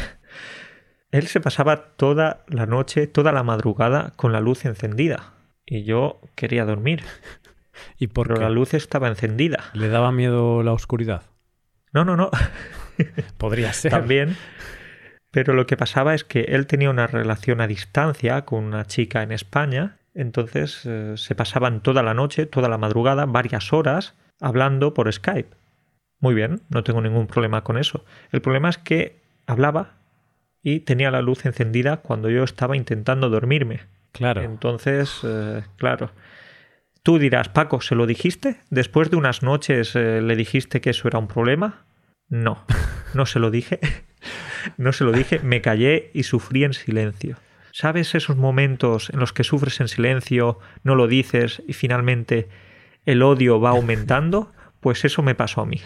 él 1.11 1.27
se 1.27 1.39
pasaba 1.39 1.95
toda 1.95 2.43
la 2.47 2.65
noche, 2.65 3.07
toda 3.07 3.31
la 3.31 3.43
madrugada 3.43 4.13
con 4.15 4.31
la 4.31 4.39
luz 4.41 4.65
encendida. 4.65 5.33
Y 5.65 5.83
yo 5.83 6.21
quería 6.35 6.65
dormir, 6.65 7.03
¿Y 7.97 8.07
por 8.07 8.27
pero 8.27 8.39
qué? 8.39 8.43
la 8.45 8.49
luz 8.49 8.73
estaba 8.73 9.07
encendida. 9.07 9.65
¿Le 9.73 9.89
daba 9.89 10.11
miedo 10.11 10.63
la 10.63 10.73
oscuridad? 10.73 11.23
No, 11.93 12.05
no, 12.05 12.15
no. 12.15 12.29
Podría 13.37 13.73
ser. 13.73 13.91
también. 13.91 14.35
Pero 15.31 15.53
lo 15.53 15.67
que 15.67 15.77
pasaba 15.77 16.13
es 16.15 16.23
que 16.23 16.41
él 16.41 16.67
tenía 16.67 16.89
una 16.89 17.07
relación 17.07 17.61
a 17.61 17.67
distancia 17.67 18.45
con 18.45 18.63
una 18.63 18.85
chica 18.85 19.21
en 19.23 19.31
España, 19.31 19.97
entonces 20.13 20.81
eh, 20.85 21.13
se 21.15 21.35
pasaban 21.35 21.81
toda 21.83 22.01
la 22.01 22.13
noche, 22.13 22.45
toda 22.45 22.69
la 22.69 22.77
madrugada, 22.77 23.25
varias 23.25 23.71
horas 23.73 24.15
hablando 24.39 24.93
por 24.93 25.11
Skype. 25.11 25.55
Muy 26.19 26.33
bien, 26.33 26.61
no 26.69 26.83
tengo 26.83 27.01
ningún 27.01 27.27
problema 27.27 27.63
con 27.63 27.77
eso. 27.77 28.03
El 28.31 28.41
problema 28.41 28.69
es 28.69 28.77
que 28.79 29.21
hablaba 29.45 29.97
y 30.69 30.81
tenía 30.81 31.11
la 31.11 31.21
luz 31.21 31.45
encendida 31.45 32.01
cuando 32.01 32.29
yo 32.29 32.43
estaba 32.43 32.75
intentando 32.75 33.29
dormirme. 33.29 33.83
Claro. 34.11 34.41
Entonces, 34.41 35.21
eh, 35.23 35.63
claro. 35.77 36.11
Tú 37.03 37.19
dirás, 37.19 37.47
Paco, 37.47 37.79
¿se 37.79 37.95
lo 37.95 38.05
dijiste? 38.05 38.59
Después 38.69 39.09
de 39.09 39.15
unas 39.15 39.43
noches 39.43 39.95
eh, 39.95 40.21
le 40.21 40.35
dijiste 40.35 40.81
que 40.81 40.89
eso 40.89 41.07
era 41.07 41.19
un 41.19 41.29
problema. 41.29 41.85
No, 42.27 42.65
no 43.13 43.25
se 43.25 43.39
lo 43.39 43.49
dije. 43.49 43.79
No 44.75 44.91
se 44.91 45.05
lo 45.05 45.13
dije, 45.13 45.39
me 45.39 45.61
callé 45.61 46.11
y 46.13 46.23
sufrí 46.23 46.65
en 46.65 46.73
silencio. 46.73 47.37
¿Sabes 47.71 48.15
esos 48.15 48.35
momentos 48.35 49.09
en 49.11 49.19
los 49.19 49.31
que 49.31 49.45
sufres 49.45 49.79
en 49.79 49.87
silencio, 49.87 50.59
no 50.83 50.95
lo 50.95 51.07
dices 51.07 51.63
y 51.65 51.71
finalmente 51.71 52.49
el 53.05 53.21
odio 53.21 53.61
va 53.61 53.69
aumentando? 53.69 54.51
Pues 54.81 55.05
eso 55.05 55.21
me 55.21 55.35
pasó 55.35 55.61
a 55.61 55.65
mí. 55.65 55.79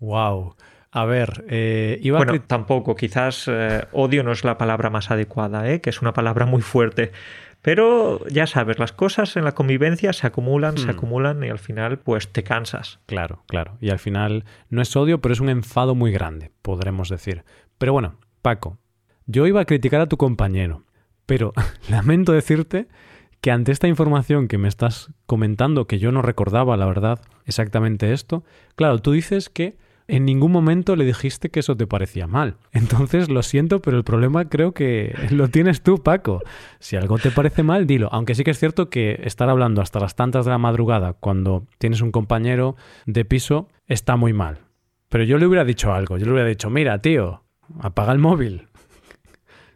Wow. 0.00 0.56
A 1.00 1.04
ver, 1.04 1.44
eh, 1.48 2.00
iba 2.02 2.18
bueno, 2.18 2.32
a... 2.32 2.38
tampoco, 2.40 2.96
quizás 2.96 3.44
eh, 3.46 3.84
odio 3.92 4.24
no 4.24 4.32
es 4.32 4.42
la 4.42 4.58
palabra 4.58 4.90
más 4.90 5.12
adecuada, 5.12 5.70
¿eh? 5.70 5.80
que 5.80 5.90
es 5.90 6.02
una 6.02 6.12
palabra 6.12 6.44
muy 6.44 6.60
fuerte. 6.60 7.12
Pero 7.62 8.26
ya 8.28 8.46
sabes, 8.48 8.78
las 8.80 8.92
cosas 8.92 9.36
en 9.36 9.44
la 9.44 9.52
convivencia 9.52 10.12
se 10.12 10.26
acumulan, 10.26 10.76
se 10.76 10.86
Hmm. 10.86 10.90
acumulan 10.90 11.44
y 11.44 11.48
al 11.50 11.58
final 11.60 11.98
pues 11.98 12.32
te 12.32 12.42
cansas. 12.42 12.98
Claro, 13.06 13.44
claro. 13.46 13.76
Y 13.80 13.90
al 13.90 14.00
final 14.00 14.44
no 14.70 14.82
es 14.82 14.94
odio, 14.96 15.20
pero 15.20 15.32
es 15.32 15.40
un 15.40 15.50
enfado 15.50 15.94
muy 15.94 16.10
grande, 16.10 16.50
podremos 16.62 17.08
decir. 17.08 17.44
Pero 17.78 17.92
bueno, 17.92 18.16
Paco, 18.42 18.78
yo 19.26 19.46
iba 19.46 19.60
a 19.60 19.64
criticar 19.66 20.00
a 20.00 20.06
tu 20.08 20.16
compañero, 20.16 20.84
pero 21.26 21.52
lamento 21.88 22.32
decirte 22.32 22.88
que 23.40 23.52
ante 23.52 23.70
esta 23.70 23.86
información 23.86 24.48
que 24.48 24.58
me 24.58 24.66
estás 24.66 25.12
comentando, 25.26 25.86
que 25.86 26.00
yo 26.00 26.10
no 26.10 26.22
recordaba, 26.22 26.76
la 26.76 26.86
verdad, 26.86 27.20
exactamente 27.44 28.12
esto, 28.12 28.42
claro, 28.74 28.98
tú 28.98 29.12
dices 29.12 29.48
que 29.48 29.76
en 30.08 30.24
ningún 30.24 30.50
momento 30.50 30.96
le 30.96 31.04
dijiste 31.04 31.50
que 31.50 31.60
eso 31.60 31.76
te 31.76 31.86
parecía 31.86 32.26
mal. 32.26 32.56
Entonces, 32.72 33.28
lo 33.28 33.42
siento, 33.42 33.80
pero 33.80 33.98
el 33.98 34.04
problema 34.04 34.48
creo 34.48 34.72
que 34.72 35.14
lo 35.30 35.48
tienes 35.48 35.82
tú, 35.82 36.02
Paco. 36.02 36.42
Si 36.80 36.96
algo 36.96 37.18
te 37.18 37.30
parece 37.30 37.62
mal, 37.62 37.86
dilo. 37.86 38.08
Aunque 38.10 38.34
sí 38.34 38.42
que 38.42 38.50
es 38.50 38.58
cierto 38.58 38.88
que 38.88 39.20
estar 39.22 39.50
hablando 39.50 39.82
hasta 39.82 40.00
las 40.00 40.16
tantas 40.16 40.46
de 40.46 40.50
la 40.50 40.58
madrugada 40.58 41.12
cuando 41.12 41.66
tienes 41.76 42.00
un 42.00 42.10
compañero 42.10 42.74
de 43.06 43.24
piso 43.26 43.68
está 43.86 44.16
muy 44.16 44.32
mal. 44.32 44.60
Pero 45.10 45.24
yo 45.24 45.38
le 45.38 45.46
hubiera 45.46 45.64
dicho 45.64 45.92
algo. 45.92 46.16
Yo 46.16 46.24
le 46.24 46.32
hubiera 46.32 46.48
dicho, 46.48 46.70
mira, 46.70 47.00
tío, 47.00 47.44
apaga 47.78 48.12
el 48.12 48.18
móvil. 48.18 48.67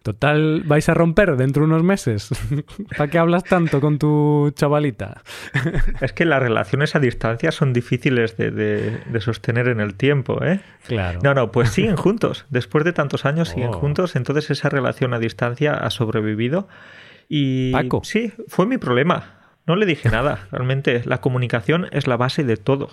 Total, 0.02 0.62
vais 0.66 0.88
a 0.88 0.94
romper 0.94 1.36
dentro 1.36 1.62
de 1.62 1.66
unos 1.68 1.82
meses. 1.84 2.28
¿Para 2.96 3.08
qué 3.08 3.18
hablas 3.18 3.44
tanto 3.44 3.80
con 3.80 3.98
tu 3.98 4.50
chavalita? 4.56 5.22
Es 6.00 6.12
que 6.12 6.24
las 6.24 6.42
relaciones 6.42 6.94
a 6.96 6.98
distancia 7.00 7.52
son 7.52 7.72
difíciles 7.72 8.36
de, 8.36 8.50
de- 8.50 8.98
de 8.98 9.20
sostener 9.20 9.68
en 9.68 9.80
el 9.80 9.94
tiempo, 9.94 10.42
¿eh? 10.44 10.60
Claro. 10.86 11.20
No, 11.22 11.34
no, 11.34 11.52
pues 11.52 11.70
siguen 11.70 11.96
juntos. 11.96 12.46
Después 12.50 12.84
de 12.84 12.92
tantos 12.92 13.24
años 13.24 13.48
siguen 13.50 13.70
Oh. 13.70 13.78
juntos, 13.78 14.16
entonces 14.16 14.50
esa 14.50 14.68
relación 14.68 15.14
a 15.14 15.18
distancia 15.20 15.74
ha 15.74 15.90
sobrevivido. 15.90 16.66
Y 17.28 17.72
Paco. 17.72 18.00
sí, 18.04 18.32
fue 18.48 18.66
mi 18.66 18.78
problema. 18.78 19.38
No 19.66 19.76
le 19.76 19.86
dije 19.86 20.10
nada. 20.10 20.48
Realmente 20.50 21.02
la 21.04 21.20
comunicación 21.20 21.86
es 21.92 22.06
la 22.08 22.16
base 22.16 22.42
de 22.44 22.56
todo. 22.56 22.90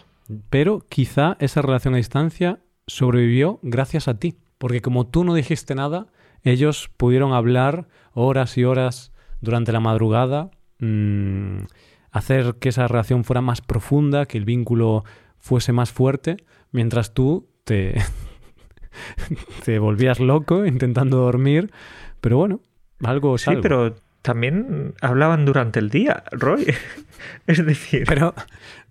Pero 0.51 0.85
quizá 0.89 1.35
esa 1.39 1.61
relación 1.63 1.95
a 1.95 1.97
distancia 1.97 2.59
sobrevivió 2.85 3.59
gracias 3.63 4.07
a 4.07 4.19
ti. 4.19 4.37
Porque 4.59 4.81
como 4.81 5.07
tú 5.07 5.23
no 5.23 5.33
dijiste 5.33 5.73
nada, 5.73 6.07
ellos 6.43 6.89
pudieron 6.97 7.33
hablar 7.33 7.87
horas 8.13 8.57
y 8.57 8.63
horas 8.63 9.11
durante 9.41 9.71
la 9.71 9.79
madrugada, 9.79 10.51
mm, 10.79 11.59
hacer 12.11 12.55
que 12.59 12.69
esa 12.69 12.87
relación 12.87 13.23
fuera 13.23 13.41
más 13.41 13.61
profunda, 13.61 14.25
que 14.25 14.37
el 14.37 14.45
vínculo 14.45 15.03
fuese 15.37 15.71
más 15.73 15.91
fuerte, 15.91 16.37
mientras 16.71 17.13
tú 17.13 17.47
te, 17.63 17.95
te 19.65 19.79
volvías 19.79 20.19
loco 20.19 20.65
intentando 20.65 21.17
dormir. 21.17 21.71
Pero 22.21 22.37
bueno, 22.37 22.61
algo 23.03 23.35
es 23.35 23.43
Sí, 23.43 23.51
algo. 23.51 23.61
pero 23.61 23.95
también 24.21 24.93
hablaban 25.01 25.45
durante 25.45 25.79
el 25.79 25.89
día, 25.89 26.23
Roy. 26.31 26.65
es 27.47 27.65
decir, 27.65 28.03
Pero, 28.07 28.33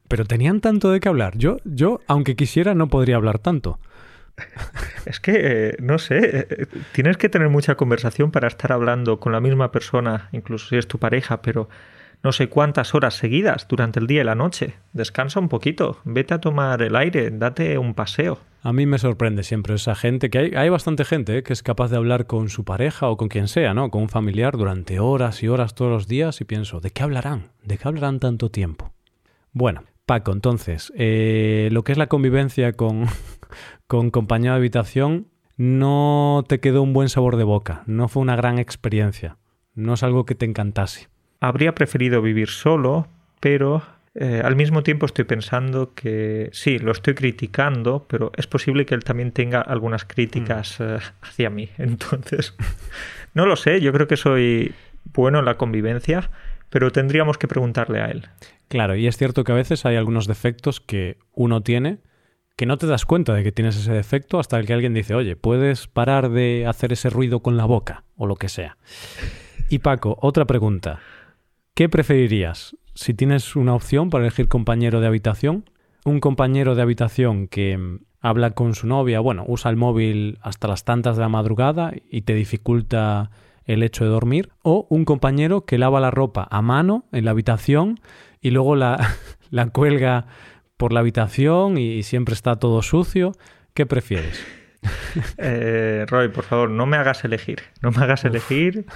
pero 0.08 0.24
tenían 0.24 0.60
tanto 0.60 0.90
de 0.90 1.00
qué 1.00 1.08
hablar. 1.08 1.36
Yo, 1.36 1.58
yo, 1.64 2.00
aunque 2.06 2.36
quisiera, 2.36 2.74
no 2.74 2.88
podría 2.88 3.16
hablar 3.16 3.38
tanto. 3.38 3.78
es 5.06 5.20
que, 5.20 5.32
eh, 5.36 5.76
no 5.80 5.98
sé, 5.98 6.46
eh, 6.50 6.66
tienes 6.92 7.16
que 7.16 7.28
tener 7.28 7.48
mucha 7.48 7.76
conversación 7.76 8.30
para 8.30 8.48
estar 8.48 8.72
hablando 8.72 9.20
con 9.20 9.32
la 9.32 9.40
misma 9.40 9.72
persona, 9.72 10.28
incluso 10.32 10.68
si 10.68 10.76
es 10.76 10.88
tu 10.88 10.98
pareja, 10.98 11.42
pero 11.42 11.68
no 12.22 12.32
sé 12.32 12.48
cuántas 12.48 12.94
horas 12.94 13.14
seguidas 13.14 13.66
durante 13.68 14.00
el 14.00 14.06
día 14.06 14.22
y 14.22 14.24
la 14.24 14.34
noche. 14.34 14.74
Descansa 14.92 15.38
un 15.38 15.48
poquito, 15.48 16.00
vete 16.04 16.34
a 16.34 16.40
tomar 16.40 16.82
el 16.82 16.96
aire, 16.96 17.30
date 17.30 17.78
un 17.78 17.94
paseo. 17.94 18.40
A 18.62 18.72
mí 18.72 18.86
me 18.86 18.98
sorprende 18.98 19.44
siempre 19.44 19.74
esa 19.74 19.94
gente, 19.94 20.30
que 20.30 20.38
hay, 20.38 20.54
hay 20.56 20.68
bastante 20.68 21.04
gente 21.04 21.38
¿eh? 21.38 21.42
que 21.44 21.52
es 21.52 21.62
capaz 21.62 21.90
de 21.90 21.96
hablar 21.96 22.26
con 22.26 22.48
su 22.48 22.64
pareja 22.64 23.08
o 23.08 23.16
con 23.16 23.28
quien 23.28 23.46
sea, 23.46 23.72
¿no? 23.72 23.90
Con 23.90 24.02
un 24.02 24.08
familiar 24.08 24.56
durante 24.56 24.98
horas 24.98 25.42
y 25.44 25.48
horas 25.48 25.76
todos 25.76 25.92
los 25.92 26.08
días 26.08 26.40
y 26.40 26.44
pienso, 26.44 26.80
¿de 26.80 26.90
qué 26.90 27.04
hablarán? 27.04 27.52
¿De 27.62 27.78
qué 27.78 27.86
hablarán 27.86 28.18
tanto 28.18 28.50
tiempo? 28.50 28.92
Bueno, 29.52 29.84
Paco, 30.08 30.32
entonces, 30.32 30.90
eh, 30.96 31.68
lo 31.70 31.84
que 31.84 31.92
es 31.92 31.98
la 31.98 32.06
convivencia 32.06 32.72
con, 32.72 33.04
con 33.86 34.10
compañero 34.10 34.54
de 34.54 34.58
habitación 34.58 35.28
no 35.58 36.46
te 36.48 36.60
quedó 36.60 36.80
un 36.80 36.94
buen 36.94 37.10
sabor 37.10 37.36
de 37.36 37.44
boca, 37.44 37.82
no 37.84 38.08
fue 38.08 38.22
una 38.22 38.34
gran 38.34 38.58
experiencia, 38.58 39.36
no 39.74 39.92
es 39.92 40.02
algo 40.02 40.24
que 40.24 40.34
te 40.34 40.46
encantase. 40.46 41.08
Habría 41.40 41.74
preferido 41.74 42.22
vivir 42.22 42.48
solo, 42.48 43.06
pero 43.38 43.82
eh, 44.14 44.40
al 44.42 44.56
mismo 44.56 44.82
tiempo 44.82 45.04
estoy 45.04 45.26
pensando 45.26 45.92
que 45.94 46.48
sí, 46.52 46.78
lo 46.78 46.92
estoy 46.92 47.12
criticando, 47.12 48.06
pero 48.08 48.32
es 48.34 48.46
posible 48.46 48.86
que 48.86 48.94
él 48.94 49.04
también 49.04 49.32
tenga 49.32 49.60
algunas 49.60 50.06
críticas 50.06 50.80
eh, 50.80 51.00
hacia 51.20 51.50
mí. 51.50 51.68
Entonces, 51.76 52.56
no 53.34 53.44
lo 53.44 53.56
sé, 53.56 53.82
yo 53.82 53.92
creo 53.92 54.08
que 54.08 54.16
soy 54.16 54.74
bueno 55.12 55.40
en 55.40 55.44
la 55.44 55.58
convivencia, 55.58 56.30
pero 56.70 56.92
tendríamos 56.92 57.38
que 57.38 57.48
preguntarle 57.48 58.00
a 58.00 58.06
él. 58.06 58.28
Claro, 58.68 58.96
y 58.96 59.06
es 59.06 59.16
cierto 59.16 59.44
que 59.44 59.52
a 59.52 59.56
veces 59.56 59.86
hay 59.86 59.96
algunos 59.96 60.26
defectos 60.26 60.80
que 60.80 61.18
uno 61.32 61.62
tiene 61.62 61.98
que 62.58 62.66
no 62.66 62.76
te 62.76 62.88
das 62.88 63.06
cuenta 63.06 63.34
de 63.34 63.44
que 63.44 63.52
tienes 63.52 63.76
ese 63.76 63.92
defecto 63.92 64.40
hasta 64.40 64.60
que 64.64 64.72
alguien 64.72 64.92
dice, 64.92 65.14
oye, 65.14 65.36
puedes 65.36 65.86
parar 65.86 66.28
de 66.28 66.66
hacer 66.66 66.92
ese 66.92 67.08
ruido 67.08 67.38
con 67.38 67.56
la 67.56 67.66
boca 67.66 68.02
o 68.16 68.26
lo 68.26 68.34
que 68.34 68.48
sea. 68.48 68.76
Y 69.68 69.78
Paco, 69.78 70.18
otra 70.20 70.44
pregunta. 70.44 70.98
¿Qué 71.74 71.88
preferirías 71.88 72.76
si 72.94 73.14
tienes 73.14 73.54
una 73.54 73.76
opción 73.76 74.10
para 74.10 74.24
elegir 74.24 74.48
compañero 74.48 75.00
de 75.00 75.06
habitación? 75.06 75.70
Un 76.04 76.18
compañero 76.18 76.74
de 76.74 76.82
habitación 76.82 77.46
que 77.46 77.78
mm, 77.78 78.00
habla 78.20 78.50
con 78.50 78.74
su 78.74 78.88
novia, 78.88 79.20
bueno, 79.20 79.44
usa 79.46 79.70
el 79.70 79.76
móvil 79.76 80.38
hasta 80.42 80.66
las 80.66 80.84
tantas 80.84 81.14
de 81.14 81.22
la 81.22 81.28
madrugada 81.28 81.92
y 82.10 82.22
te 82.22 82.34
dificulta 82.34 83.30
el 83.68 83.84
hecho 83.84 84.04
de 84.04 84.10
dormir, 84.10 84.48
o 84.62 84.86
un 84.90 85.04
compañero 85.04 85.64
que 85.64 85.78
lava 85.78 86.00
la 86.00 86.10
ropa 86.10 86.48
a 86.50 86.60
mano 86.62 87.04
en 87.12 87.24
la 87.24 87.30
habitación 87.30 88.00
y 88.40 88.50
luego 88.50 88.74
la, 88.74 89.14
la 89.50 89.68
cuelga 89.68 90.26
por 90.76 90.92
la 90.92 91.00
habitación 91.00 91.78
y 91.78 92.02
siempre 92.02 92.34
está 92.34 92.56
todo 92.56 92.82
sucio. 92.82 93.32
¿Qué 93.74 93.86
prefieres? 93.86 94.44
Eh, 95.38 96.06
Roy, 96.08 96.28
por 96.28 96.44
favor, 96.44 96.70
no 96.70 96.86
me 96.86 96.96
hagas 96.96 97.24
elegir. 97.24 97.62
No 97.82 97.90
me 97.90 98.04
hagas 98.04 98.24
elegir. 98.24 98.86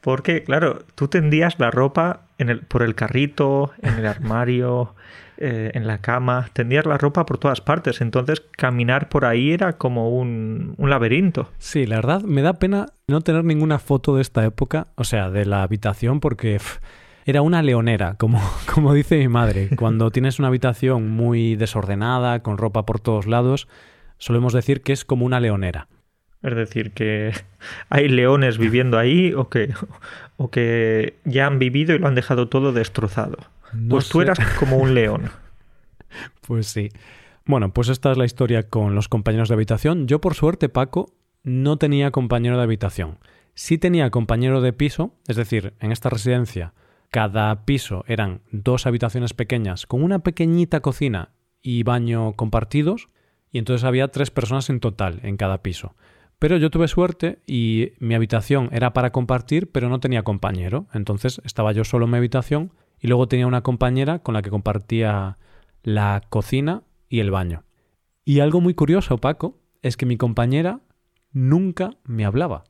Porque, 0.00 0.42
claro, 0.42 0.84
tú 0.94 1.08
tendías 1.08 1.58
la 1.58 1.70
ropa 1.70 2.22
en 2.38 2.48
el, 2.48 2.60
por 2.60 2.82
el 2.82 2.94
carrito, 2.94 3.72
en 3.82 3.94
el 3.94 4.06
armario, 4.06 4.94
eh, 5.40 5.70
en 5.74 5.86
la 5.86 5.98
cama. 5.98 6.50
Tendías 6.52 6.84
la 6.84 6.98
ropa 6.98 7.24
por 7.24 7.38
todas 7.38 7.60
partes. 7.60 8.00
Entonces, 8.00 8.40
caminar 8.40 9.08
por 9.08 9.24
ahí 9.24 9.52
era 9.52 9.72
como 9.74 10.10
un, 10.10 10.74
un 10.76 10.90
laberinto. 10.90 11.48
Sí, 11.58 11.86
la 11.86 11.96
verdad 11.96 12.22
me 12.22 12.42
da 12.42 12.54
pena 12.54 12.86
no 13.08 13.22
tener 13.22 13.44
ninguna 13.44 13.78
foto 13.78 14.16
de 14.16 14.22
esta 14.22 14.44
época, 14.44 14.88
o 14.96 15.04
sea, 15.04 15.30
de 15.30 15.46
la 15.46 15.62
habitación, 15.62 16.20
porque 16.20 16.58
pff, 16.58 16.78
era 17.24 17.42
una 17.42 17.62
leonera, 17.62 18.14
como, 18.14 18.40
como 18.74 18.92
dice 18.92 19.18
mi 19.18 19.28
madre. 19.28 19.70
Cuando 19.76 20.10
tienes 20.10 20.38
una 20.38 20.48
habitación 20.48 21.08
muy 21.10 21.56
desordenada, 21.56 22.40
con 22.42 22.58
ropa 22.58 22.84
por 22.84 23.00
todos 23.00 23.26
lados, 23.26 23.68
solemos 24.18 24.52
decir 24.52 24.82
que 24.82 24.92
es 24.92 25.04
como 25.04 25.24
una 25.26 25.40
leonera. 25.40 25.88
Es 26.42 26.54
decir, 26.54 26.92
que 26.92 27.32
hay 27.88 28.08
leones 28.08 28.58
viviendo 28.58 28.98
ahí 28.98 29.32
o 29.32 29.48
que, 29.48 29.72
o 30.36 30.50
que 30.50 31.14
ya 31.24 31.46
han 31.46 31.58
vivido 31.58 31.94
y 31.94 31.98
lo 31.98 32.08
han 32.08 32.14
dejado 32.14 32.48
todo 32.48 32.72
destrozado. 32.72 33.38
No 33.72 33.96
pues 33.96 34.08
tú 34.08 34.20
eras 34.20 34.38
como 34.58 34.76
un 34.76 34.94
león. 34.94 35.30
Pues 36.44 36.66
sí. 36.66 36.88
Bueno, 37.44 37.72
pues 37.72 37.88
esta 37.88 38.10
es 38.10 38.18
la 38.18 38.24
historia 38.24 38.68
con 38.68 38.96
los 38.96 39.08
compañeros 39.08 39.48
de 39.48 39.54
habitación. 39.54 40.08
Yo, 40.08 40.20
por 40.20 40.34
suerte, 40.34 40.68
Paco, 40.68 41.14
no 41.44 41.76
tenía 41.76 42.10
compañero 42.10 42.56
de 42.56 42.64
habitación. 42.64 43.18
Sí 43.54 43.78
tenía 43.78 44.10
compañero 44.10 44.60
de 44.60 44.72
piso, 44.72 45.14
es 45.28 45.36
decir, 45.36 45.74
en 45.78 45.92
esta 45.92 46.10
residencia, 46.10 46.74
cada 47.10 47.64
piso 47.64 48.04
eran 48.08 48.42
dos 48.50 48.86
habitaciones 48.86 49.34
pequeñas 49.34 49.86
con 49.86 50.02
una 50.02 50.20
pequeñita 50.20 50.80
cocina 50.80 51.30
y 51.62 51.82
baño 51.82 52.32
compartidos, 52.34 53.08
y 53.52 53.58
entonces 53.58 53.84
había 53.84 54.08
tres 54.08 54.30
personas 54.30 54.70
en 54.70 54.80
total 54.80 55.20
en 55.22 55.36
cada 55.36 55.62
piso. 55.62 55.94
Pero 56.38 56.56
yo 56.56 56.70
tuve 56.70 56.88
suerte 56.88 57.40
y 57.46 57.92
mi 57.98 58.14
habitación 58.14 58.70
era 58.72 58.92
para 58.92 59.10
compartir, 59.12 59.70
pero 59.70 59.88
no 59.88 60.00
tenía 60.00 60.22
compañero. 60.22 60.86
Entonces 60.94 61.40
estaba 61.44 61.72
yo 61.72 61.84
solo 61.84 62.06
en 62.06 62.12
mi 62.12 62.16
habitación 62.16 62.72
y 63.00 63.08
luego 63.08 63.28
tenía 63.28 63.46
una 63.46 63.62
compañera 63.62 64.20
con 64.20 64.34
la 64.34 64.42
que 64.42 64.50
compartía 64.50 65.38
la 65.82 66.22
cocina 66.28 66.82
y 67.08 67.20
el 67.20 67.30
baño. 67.30 67.64
Y 68.24 68.40
algo 68.40 68.60
muy 68.60 68.74
curioso, 68.74 69.18
Paco, 69.18 69.58
es 69.82 69.96
que 69.96 70.06
mi 70.06 70.16
compañera 70.16 70.80
nunca 71.32 71.90
me 72.04 72.24
hablaba. 72.24 72.64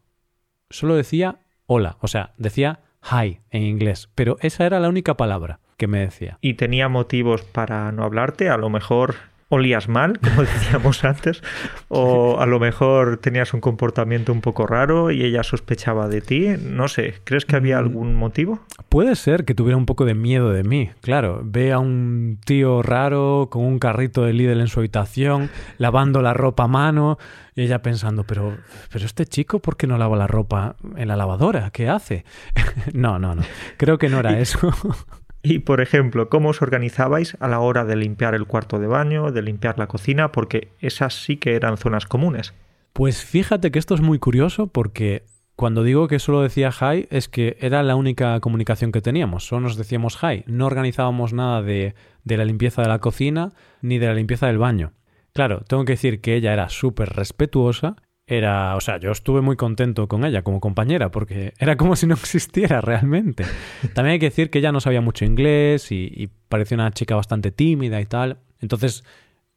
Solo 0.71 0.95
decía 0.95 1.41
hola, 1.73 1.99
o 2.01 2.09
sea, 2.09 2.33
decía 2.37 2.81
hi 3.01 3.39
en 3.51 3.63
inglés, 3.63 4.11
pero 4.17 4.39
esa 4.41 4.67
era 4.67 4.81
la 4.81 4.89
única 4.89 5.17
palabra 5.17 5.61
que 5.77 5.87
me 5.87 6.01
decía. 6.01 6.37
y 6.41 6.55
tenía 6.55 6.89
motivos 6.89 7.43
para 7.43 7.93
no 7.93 8.03
hablarte, 8.03 8.51
a 8.51 8.57
lo 8.57 8.69
mejor 8.71 9.15
olías 9.51 9.89
mal, 9.89 10.19
como 10.21 10.41
decíamos 10.43 11.05
antes, 11.05 11.43
o 11.89 12.41
a 12.41 12.47
lo 12.47 12.59
mejor 12.59 13.19
tenías 13.19 13.53
un 13.53 13.61
comportamiento 13.61 14.33
un 14.33 14.41
poco 14.41 14.67
raro 14.67 15.11
y 15.11 15.23
ella 15.25 15.43
sospechaba 15.43 16.09
de 16.09 16.23
ti. 16.23 16.47
No 16.63 16.89
sé, 16.89 17.17
¿crees 17.25 17.45
que 17.45 17.57
había 17.57 17.77
mm. 17.77 17.85
algún 17.85 18.15
motivo? 18.15 18.61
Puede 18.89 19.15
ser 19.17 19.45
que 19.45 19.55
tuviera 19.55 19.77
un 19.77 19.87
poco 19.87 20.05
de 20.05 20.15
miedo 20.15 20.51
de 20.51 20.63
mí, 20.65 20.91
claro. 21.03 21.43
Ve 21.45 21.73
a 21.73 21.79
un 21.79 22.39
tío 22.45 22.83
raro 22.83 23.49
con 23.51 23.65
un 23.65 23.79
carrito 23.79 24.25
de 24.25 24.33
líder 24.33 24.59
en 24.59 24.69
su 24.69 24.81
habitación, 24.81 25.51
lavando 25.79 26.23
la 26.23 26.33
ropa 26.33 26.65
a 26.65 26.69
mano, 26.69 27.19
y 27.57 27.63
ella 27.63 27.83
pensando, 27.83 28.25
pero, 28.25 28.57
pero 28.93 29.05
este 29.05 29.27
chico, 29.27 29.59
¿por 29.59 29.77
qué 29.77 29.87
no 29.87 29.99
lava 29.99 30.17
la 30.17 30.29
ropa 30.29 30.77
en 30.97 31.09
la 31.09 31.17
lavadora? 31.17 31.71
¿Qué 31.71 31.89
hace? 31.89 32.25
no, 32.95 33.19
no, 33.19 33.35
no. 33.35 33.43
Creo 33.77 33.99
que 33.99 34.09
no 34.09 34.21
era 34.21 34.39
eso. 34.39 34.73
Y, 35.43 35.61
por 35.61 35.81
ejemplo, 35.81 36.29
¿cómo 36.29 36.51
os 36.51 36.63
organizabais 36.63 37.37
a 37.41 37.49
la 37.49 37.61
hora 37.61 37.85
de 37.85 37.97
limpiar 37.97 38.35
el 38.35 38.47
cuarto 38.47 38.79
de 38.79 38.87
baño, 38.87 39.33
de 39.33 39.43
limpiar 39.43 39.79
la 39.79 39.87
cocina? 39.87 40.33
Porque 40.33 40.73
esas 40.81 41.15
sí 41.15 41.39
que 41.39 41.55
eran 41.55 41.79
zonas 41.79 42.07
comunes. 42.07 42.53
Pues 42.93 43.25
fíjate 43.25 43.71
que 43.71 43.79
esto 43.79 43.95
es 43.95 44.01
muy 44.01 44.19
curioso 44.19 44.67
porque 44.67 45.25
cuando 45.57 45.83
digo 45.83 46.09
que 46.09 46.19
solo 46.19 46.43
decía 46.43 46.71
hi 46.71 47.07
es 47.11 47.29
que 47.29 47.57
era 47.61 47.83
la 47.83 47.95
única 47.95 48.39
comunicación 48.41 48.93
que 48.93 49.01
teníamos, 49.01 49.47
solo 49.47 49.61
nos 49.61 49.77
decíamos 49.77 50.19
hi, 50.23 50.43
no 50.47 50.67
organizábamos 50.67 51.33
nada 51.33 51.63
de, 51.63 51.95
de 52.25 52.37
la 52.37 52.45
limpieza 52.45 52.83
de 52.83 52.89
la 52.89 52.99
cocina 52.99 53.53
ni 53.81 53.99
de 53.99 54.07
la 54.07 54.15
limpieza 54.15 54.47
del 54.49 54.59
baño. 54.59 54.93
Claro, 55.33 55.63
tengo 55.69 55.85
que 55.85 55.93
decir 55.93 56.21
que 56.21 56.35
ella 56.35 56.53
era 56.53 56.69
súper 56.69 57.11
respetuosa 57.11 57.97
era, 58.31 58.77
o 58.77 58.81
sea, 58.81 58.99
yo 58.99 59.11
estuve 59.11 59.41
muy 59.41 59.57
contento 59.57 60.07
con 60.07 60.25
ella 60.25 60.43
como 60.43 60.61
compañera 60.61 61.11
porque 61.11 61.53
era 61.59 61.77
como 61.77 61.97
si 61.97 62.07
no 62.07 62.15
existiera 62.15 62.81
realmente. 62.81 63.45
También 63.95 64.13
hay 64.13 64.19
que 64.21 64.27
decir 64.27 64.51
que 64.51 64.61
ella 64.61 64.71
no 64.71 64.81
sabía 64.81 65.01
mucho 65.01 65.25
inglés 65.25 65.91
y, 65.91 66.31
parecía 66.49 66.77
una 66.77 66.93
chica 66.93 67.17
bastante 67.17 67.51
tímida 67.51 68.01
y 68.01 68.07
tal. 68.07 68.39
Entonces, 68.61 69.05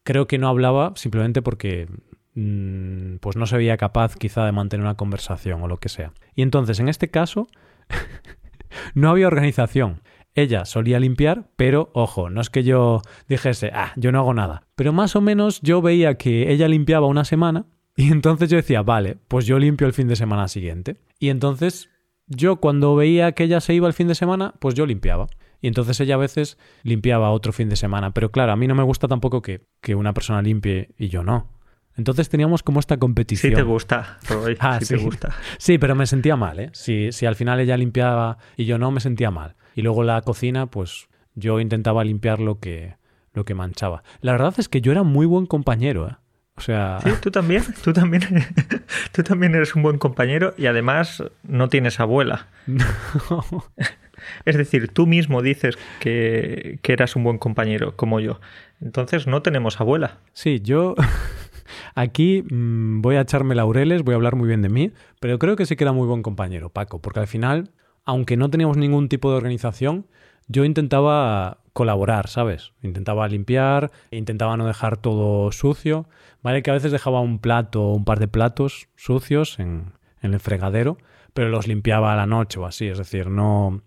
creo 0.02 0.26
que 0.26 0.38
no 0.38 0.48
hablaba 0.48 0.92
simplemente 0.96 1.40
porque 1.40 1.88
mm, 2.34 3.18
pues 3.20 3.36
no 3.36 3.46
se 3.46 3.56
veía 3.56 3.76
capaz 3.76 4.16
quizá 4.16 4.44
de 4.44 4.50
mantener 4.50 4.84
una 4.84 4.96
conversación 4.96 5.62
o 5.62 5.68
lo 5.68 5.78
que 5.78 5.88
sea. 5.88 6.12
Y 6.34 6.42
entonces, 6.42 6.80
en 6.80 6.88
este 6.88 7.10
caso, 7.10 7.46
no 8.94 9.08
había 9.08 9.28
organización. 9.28 10.02
Ella 10.34 10.64
solía 10.64 10.98
limpiar, 10.98 11.46
pero 11.54 11.90
ojo, 11.94 12.28
no 12.28 12.40
es 12.40 12.50
que 12.50 12.64
yo 12.64 13.02
dijese, 13.28 13.70
ah, 13.72 13.92
yo 13.94 14.10
no 14.10 14.18
hago 14.18 14.34
nada. 14.34 14.64
Pero 14.74 14.92
más 14.92 15.14
o 15.14 15.20
menos 15.20 15.60
yo 15.62 15.80
veía 15.80 16.14
que 16.14 16.50
ella 16.50 16.66
limpiaba 16.66 17.06
una 17.06 17.24
semana 17.24 17.66
y 17.96 18.10
entonces 18.10 18.50
yo 18.50 18.56
decía, 18.56 18.82
vale, 18.82 19.16
pues 19.28 19.46
yo 19.46 19.58
limpio 19.58 19.86
el 19.86 19.92
fin 19.92 20.08
de 20.08 20.16
semana 20.16 20.48
siguiente. 20.48 20.96
Y 21.18 21.28
entonces 21.28 21.90
yo 22.26 22.56
cuando 22.56 22.96
veía 22.96 23.32
que 23.32 23.44
ella 23.44 23.60
se 23.60 23.74
iba 23.74 23.86
el 23.86 23.94
fin 23.94 24.08
de 24.08 24.14
semana, 24.14 24.54
pues 24.58 24.74
yo 24.74 24.86
limpiaba. 24.86 25.26
Y 25.60 25.68
entonces 25.68 25.98
ella 26.00 26.16
a 26.16 26.18
veces 26.18 26.58
limpiaba 26.82 27.30
otro 27.30 27.52
fin 27.52 27.68
de 27.68 27.76
semana. 27.76 28.12
Pero 28.12 28.30
claro, 28.30 28.52
a 28.52 28.56
mí 28.56 28.66
no 28.66 28.74
me 28.74 28.82
gusta 28.82 29.08
tampoco 29.08 29.40
que, 29.40 29.62
que 29.80 29.94
una 29.94 30.12
persona 30.12 30.42
limpie 30.42 30.90
y 30.98 31.08
yo 31.08 31.22
no. 31.22 31.48
Entonces 31.96 32.28
teníamos 32.28 32.62
como 32.62 32.80
esta 32.80 32.96
competición. 32.96 33.52
Sí 33.52 33.56
te 33.56 33.62
gusta, 33.62 34.18
ah, 34.58 34.80
sí, 34.80 34.96
te 34.96 35.02
gusta. 35.02 35.34
Sí, 35.58 35.78
pero 35.78 35.94
me 35.94 36.06
sentía 36.06 36.36
mal, 36.36 36.58
¿eh? 36.58 36.70
Si, 36.72 37.12
si 37.12 37.24
al 37.24 37.36
final 37.36 37.60
ella 37.60 37.76
limpiaba 37.76 38.38
y 38.56 38.64
yo 38.64 38.78
no, 38.78 38.90
me 38.90 39.00
sentía 39.00 39.30
mal. 39.30 39.54
Y 39.74 39.82
luego 39.82 40.02
la 40.02 40.20
cocina, 40.22 40.66
pues 40.66 41.08
yo 41.34 41.60
intentaba 41.60 42.04
limpiar 42.04 42.40
lo 42.40 42.58
que, 42.58 42.96
lo 43.32 43.44
que 43.44 43.54
manchaba. 43.54 44.02
La 44.20 44.32
verdad 44.32 44.54
es 44.58 44.68
que 44.68 44.80
yo 44.80 44.92
era 44.92 45.02
muy 45.02 45.26
buen 45.26 45.46
compañero, 45.46 46.08
¿eh? 46.08 46.16
O 46.56 46.60
sea... 46.60 46.98
Sí, 47.02 47.10
tú 47.20 47.30
también, 47.30 47.64
tú 47.82 47.92
también, 47.92 48.22
tú 49.12 49.22
también 49.22 49.54
eres 49.54 49.74
un 49.74 49.82
buen 49.82 49.98
compañero 49.98 50.54
y 50.56 50.66
además 50.66 51.22
no 51.42 51.68
tienes 51.68 51.98
abuela. 52.00 52.48
Es 54.44 54.56
decir, 54.56 54.88
tú 54.88 55.06
mismo 55.06 55.42
dices 55.42 55.76
que, 56.00 56.78
que 56.82 56.92
eras 56.92 57.16
un 57.16 57.24
buen 57.24 57.38
compañero, 57.38 57.96
como 57.96 58.20
yo. 58.20 58.40
Entonces 58.80 59.26
no 59.26 59.42
tenemos 59.42 59.80
abuela. 59.80 60.18
Sí, 60.32 60.60
yo 60.60 60.94
aquí 61.94 62.42
mm, 62.48 63.00
voy 63.00 63.16
a 63.16 63.22
echarme 63.22 63.54
laureles, 63.54 64.02
voy 64.02 64.12
a 64.12 64.16
hablar 64.16 64.36
muy 64.36 64.48
bien 64.48 64.62
de 64.62 64.68
mí, 64.68 64.92
pero 65.20 65.38
creo 65.38 65.56
que 65.56 65.66
sí 65.66 65.76
que 65.76 65.84
era 65.84 65.92
muy 65.92 66.06
buen 66.06 66.22
compañero, 66.22 66.70
Paco, 66.70 67.00
porque 67.00 67.20
al 67.20 67.26
final, 67.26 67.70
aunque 68.04 68.36
no 68.36 68.50
teníamos 68.50 68.76
ningún 68.76 69.08
tipo 69.08 69.30
de 69.30 69.36
organización, 69.36 70.06
yo 70.46 70.64
intentaba 70.64 71.58
colaborar, 71.72 72.28
¿sabes? 72.28 72.72
Intentaba 72.82 73.28
limpiar, 73.28 73.90
intentaba 74.10 74.56
no 74.56 74.66
dejar 74.66 74.96
todo 74.96 75.50
sucio, 75.52 76.06
¿vale? 76.42 76.62
Que 76.62 76.70
a 76.70 76.74
veces 76.74 76.92
dejaba 76.92 77.20
un 77.20 77.38
plato 77.40 77.82
o 77.82 77.94
un 77.94 78.04
par 78.04 78.20
de 78.20 78.28
platos 78.28 78.88
sucios 78.96 79.58
en, 79.58 79.92
el 80.22 80.40
fregadero, 80.40 80.96
pero 81.34 81.50
los 81.50 81.66
limpiaba 81.66 82.14
a 82.14 82.16
la 82.16 82.26
noche 82.26 82.58
o 82.58 82.64
así, 82.64 82.86
es 82.86 82.96
decir, 82.96 83.28
no, 83.28 83.82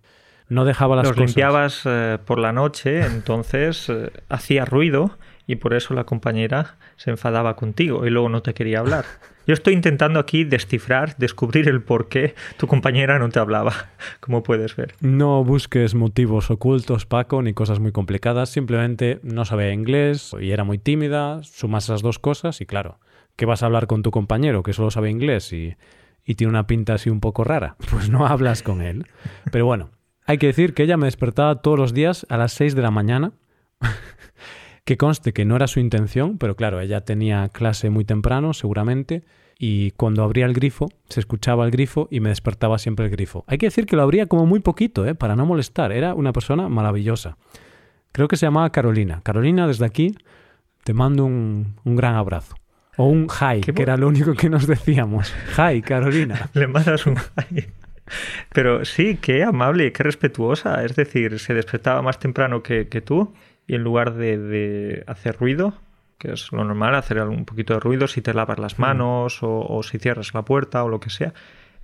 no 0.50 0.66
dejaba 0.66 0.96
las 0.96 1.08
los 1.08 1.18
limpiabas 1.18 1.82
eh, 1.86 2.20
por 2.24 2.38
la 2.38 2.52
noche, 2.52 3.06
entonces 3.06 3.90
eh, 3.90 4.12
hacía 4.30 4.64
ruido 4.64 5.18
y 5.48 5.56
por 5.56 5.74
eso 5.74 5.94
la 5.94 6.04
compañera 6.04 6.76
se 6.98 7.10
enfadaba 7.10 7.56
contigo 7.56 8.06
y 8.06 8.10
luego 8.10 8.30
no 8.30 8.42
te 8.42 8.54
quería 8.54 8.80
hablar. 8.80 9.06
Yo 9.48 9.54
estoy 9.54 9.74
intentando 9.74 10.20
aquí 10.20 10.44
descifrar, 10.44 11.16
descubrir 11.18 11.70
el 11.70 11.82
por 11.82 12.10
qué 12.10 12.36
tu 12.58 12.68
compañera 12.68 13.18
no 13.18 13.30
te 13.30 13.40
hablaba, 13.40 13.74
como 14.20 14.44
puedes 14.44 14.76
ver. 14.76 14.94
No 15.00 15.42
busques 15.46 15.96
motivos 15.96 16.52
ocultos, 16.52 17.06
Paco, 17.06 17.42
ni 17.42 17.54
cosas 17.54 17.80
muy 17.80 17.94
complicadas. 17.94 18.50
Simplemente 18.50 19.22
no 19.24 19.46
sabía 19.46 19.72
inglés 19.72 20.36
y 20.40 20.52
era 20.52 20.66
muy 20.66 20.78
tímida. 20.78 21.42
Sumas 21.44 21.86
esas 21.86 22.02
dos 22.02 22.20
cosas 22.20 22.60
y 22.60 22.66
claro, 22.66 23.00
¿qué 23.38 23.46
vas 23.46 23.64
a 23.64 23.68
hablar 23.68 23.88
con 23.88 24.04
tu 24.04 24.12
compañero 24.12 24.64
que 24.64 24.74
solo 24.74 24.92
sabe 24.92 25.10
inglés 25.10 25.54
y, 25.54 25.78
tiene 26.36 26.50
una 26.50 26.68
pinta 26.68 26.96
así 26.96 27.10
un 27.10 27.22
poco 27.22 27.46
rara? 27.46 27.78
Pues 27.90 28.10
no 28.10 28.28
hablas 28.28 28.64
con 28.64 28.82
él. 28.82 29.08
Pero 29.50 29.66
bueno, 29.66 29.92
hay 30.26 30.40
que 30.40 30.48
decir 30.48 30.74
que 30.74 30.84
ella 30.84 30.98
me 30.98 31.06
despertaba 31.06 31.62
todos 31.62 31.80
los 31.80 31.94
días 31.94 32.26
a 32.28 32.36
las 32.36 32.52
6 32.52 32.76
de 32.76 32.82
la 32.82 32.92
mañana. 32.92 33.32
Que 34.88 34.96
conste 34.96 35.34
que 35.34 35.44
no 35.44 35.58
era 35.58 35.68
su 35.68 35.82
intención, 35.82 36.38
pero 36.38 36.56
claro, 36.56 36.80
ella 36.80 37.02
tenía 37.02 37.50
clase 37.50 37.90
muy 37.90 38.06
temprano, 38.06 38.54
seguramente, 38.54 39.26
y 39.60 39.92
cuando 39.92 40.24
abría 40.24 40.46
el 40.46 40.54
grifo, 40.54 40.88
se 41.10 41.20
escuchaba 41.20 41.66
el 41.66 41.72
grifo 41.72 42.08
y 42.10 42.22
me 42.22 42.30
despertaba 42.30 42.80
siempre 42.80 43.04
el 43.04 43.12
grifo. 43.12 43.44
Hay 43.48 43.58
que 43.58 43.66
decir 43.66 43.86
que 43.86 43.98
lo 43.98 44.02
abría 44.04 44.28
como 44.28 44.46
muy 44.46 44.62
poquito, 44.62 45.06
¿eh? 45.06 45.14
para 45.14 45.36
no 45.36 45.46
molestar. 45.46 45.92
Era 45.92 46.14
una 46.14 46.32
persona 46.32 46.70
maravillosa. 46.70 47.36
Creo 48.14 48.30
que 48.30 48.38
se 48.38 48.46
llamaba 48.46 48.70
Carolina. 48.70 49.20
Carolina, 49.24 49.68
desde 49.68 49.86
aquí 49.86 50.16
te 50.86 50.94
mando 50.94 51.26
un, 51.26 51.76
gran 51.84 52.16
abrazo. 52.16 52.56
O 52.96 53.08
un 53.08 53.28
hi, 53.28 53.60
que 53.60 53.82
era 53.82 53.98
lo 53.98 54.08
único 54.08 54.36
que 54.36 54.50
nos 54.50 54.68
decíamos. 54.68 55.36
Hi, 55.58 55.82
Carolina. 55.82 56.50
Le 56.54 56.68
mandas 56.68 57.06
un 57.06 57.18
hi. 57.18 57.66
Pero 58.54 58.86
sí, 58.86 59.18
qué 59.22 59.44
amable, 59.44 59.92
qué 59.92 60.04
respetuosa. 60.04 60.86
Es 60.86 60.96
decir, 60.96 61.40
se 61.40 61.54
despertaba 61.54 62.02
más 62.02 62.20
temprano 62.20 62.64
que, 62.64 62.88
que 62.88 63.02
tú 63.02 63.34
y 63.68 63.76
en 63.76 63.84
lugar 63.84 64.14
de, 64.14 65.04
hacer 65.08 65.38
ruido, 65.38 65.74
que 66.18 66.32
es 66.32 66.52
lo 66.52 66.64
normal, 66.64 66.96
hacer 66.96 67.22
un 67.22 67.46
poquito 67.46 67.74
de 67.74 67.80
ruido 67.80 68.08
si 68.08 68.22
te 68.22 68.34
lavas 68.34 68.58
las 68.58 68.80
mm. 68.80 68.82
manos 68.82 69.40
o, 69.42 69.82
si 69.84 70.00
cierras 70.00 70.34
la 70.34 70.44
puerta 70.44 70.84
o 70.84 70.90
lo 70.90 71.00
que 71.00 71.10
sea. 71.10 71.34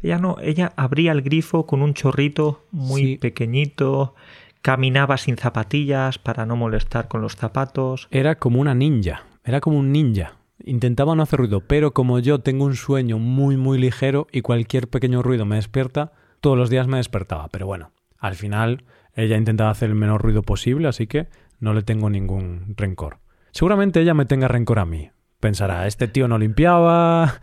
Ella 0.02 0.18
no, 0.18 0.38
ella 0.42 0.74
abría 0.76 1.12
el 1.12 1.22
grifo 1.22 1.66
con 1.66 1.82
un 1.82 1.94
chorrito 1.94 2.66
muy 2.72 3.18
pequeñito, 3.18 4.16
caminaba 4.62 5.18
sin 5.18 5.38
zapatillas 5.38 6.18
para 6.18 6.46
no 6.46 6.56
molestar 6.56 7.08
con 7.08 7.22
los 7.22 7.36
zapatos. 7.36 8.08
Era 8.12 8.36
como 8.36 8.60
una 8.60 8.74
ninja, 8.74 9.24
era 9.44 9.62
como 9.62 9.78
un 9.78 9.92
ninja. 9.92 10.38
Intentaba 10.66 11.16
no 11.16 11.24
hacer 11.24 11.40
ruido, 11.40 11.62
pero 11.62 11.94
como 11.94 12.20
yo 12.20 12.40
tengo 12.40 12.66
un 12.66 12.76
sueño 12.76 13.20
muy 13.20 13.58
muy 13.58 13.78
ligero 13.78 14.28
y 14.32 14.42
cualquier 14.42 14.88
pequeño 14.88 15.22
ruido 15.22 15.46
me 15.46 15.58
despierta, 15.58 16.14
todos 16.40 16.58
los 16.58 16.70
días 16.70 16.88
me 16.88 16.98
despertaba. 16.98 17.50
Pero 17.50 17.66
bueno, 17.66 17.92
al 18.18 18.36
final 18.36 18.86
ella 19.16 19.38
intentaba 19.38 19.70
hacer 19.70 19.90
el 19.90 19.96
menor 19.96 20.22
ruido 20.22 20.42
posible, 20.42 20.88
así 20.88 21.08
que 21.08 21.28
no 21.64 21.74
le 21.74 21.82
tengo 21.82 22.10
ningún 22.10 22.76
rencor. 22.76 23.20
Seguramente 23.52 24.02
ella 24.02 24.14
me 24.14 24.26
tenga 24.26 24.50
rencor 24.50 24.80
a 24.80 24.86
mí. 24.86 25.10
Pensará, 25.40 25.88
este 25.88 26.10
tío 26.10 26.28
no 26.28 26.38
limpiaba, 26.38 27.40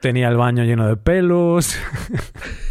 tenía 0.00 0.28
el 0.28 0.36
baño 0.36 0.64
lleno 0.64 0.88
de 0.88 0.96
pelos. 0.96 1.78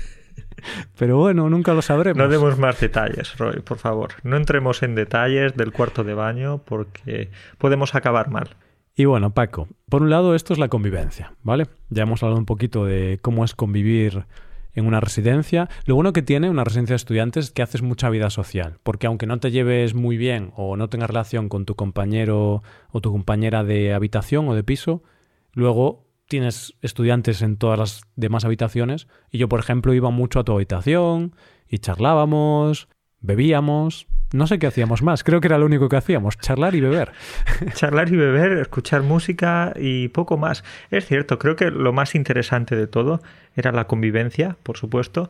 Pero 0.97 1.17
bueno, 1.17 1.49
nunca 1.49 1.73
lo 1.73 1.81
sabremos. 1.81 2.17
No 2.17 2.27
demos 2.27 2.59
más 2.59 2.79
detalles, 2.79 3.37
Roy, 3.37 3.61
por 3.61 3.77
favor. 3.77 4.11
No 4.23 4.35
entremos 4.35 4.83
en 4.83 4.93
detalles 4.93 5.55
del 5.55 5.71
cuarto 5.71 6.03
de 6.03 6.13
baño 6.13 6.61
porque 6.65 7.31
podemos 7.57 7.95
acabar 7.95 8.29
mal. 8.29 8.49
Y 8.93 9.05
bueno, 9.05 9.33
Paco, 9.33 9.69
por 9.89 10.01
un 10.01 10.09
lado 10.09 10.35
esto 10.35 10.51
es 10.51 10.59
la 10.59 10.67
convivencia, 10.67 11.33
¿vale? 11.41 11.67
Ya 11.89 12.03
hemos 12.03 12.21
hablado 12.21 12.37
un 12.37 12.45
poquito 12.45 12.85
de 12.85 13.17
cómo 13.21 13.45
es 13.45 13.55
convivir 13.55 14.25
en 14.73 14.85
una 14.85 14.99
residencia. 14.99 15.69
Lo 15.85 15.95
bueno 15.95 16.13
que 16.13 16.21
tiene 16.21 16.49
una 16.49 16.63
residencia 16.63 16.93
de 16.93 16.97
estudiantes 16.97 17.45
es 17.45 17.51
que 17.51 17.61
haces 17.61 17.81
mucha 17.81 18.09
vida 18.09 18.29
social, 18.29 18.79
porque 18.83 19.07
aunque 19.07 19.27
no 19.27 19.39
te 19.39 19.51
lleves 19.51 19.93
muy 19.93 20.17
bien 20.17 20.51
o 20.55 20.77
no 20.77 20.89
tengas 20.89 21.09
relación 21.09 21.49
con 21.49 21.65
tu 21.65 21.75
compañero 21.75 22.63
o 22.91 23.01
tu 23.01 23.11
compañera 23.11 23.63
de 23.63 23.93
habitación 23.93 24.47
o 24.47 24.55
de 24.55 24.63
piso, 24.63 25.03
luego 25.53 26.07
tienes 26.27 26.75
estudiantes 26.81 27.41
en 27.41 27.57
todas 27.57 27.77
las 27.77 28.01
demás 28.15 28.45
habitaciones 28.45 29.07
y 29.29 29.37
yo, 29.37 29.49
por 29.49 29.59
ejemplo, 29.59 29.93
iba 29.93 30.09
mucho 30.11 30.39
a 30.39 30.43
tu 30.43 30.53
habitación 30.53 31.35
y 31.67 31.79
charlábamos, 31.79 32.87
bebíamos, 33.19 34.07
no 34.33 34.47
sé 34.47 34.59
qué 34.59 34.67
hacíamos 34.67 35.01
más, 35.03 35.23
creo 35.23 35.41
que 35.41 35.47
era 35.47 35.57
lo 35.57 35.65
único 35.65 35.89
que 35.89 35.97
hacíamos, 35.97 36.37
charlar 36.37 36.75
y 36.75 36.81
beber. 36.81 37.11
charlar 37.73 38.11
y 38.11 38.15
beber, 38.15 38.53
escuchar 38.53 39.03
música 39.03 39.73
y 39.75 40.07
poco 40.09 40.37
más. 40.37 40.63
Es 40.89 41.05
cierto, 41.05 41.37
creo 41.39 41.55
que 41.55 41.71
lo 41.71 41.93
más 41.93 42.15
interesante 42.15 42.75
de 42.75 42.87
todo 42.87 43.21
era 43.55 43.71
la 43.71 43.87
convivencia, 43.87 44.57
por 44.63 44.77
supuesto, 44.77 45.29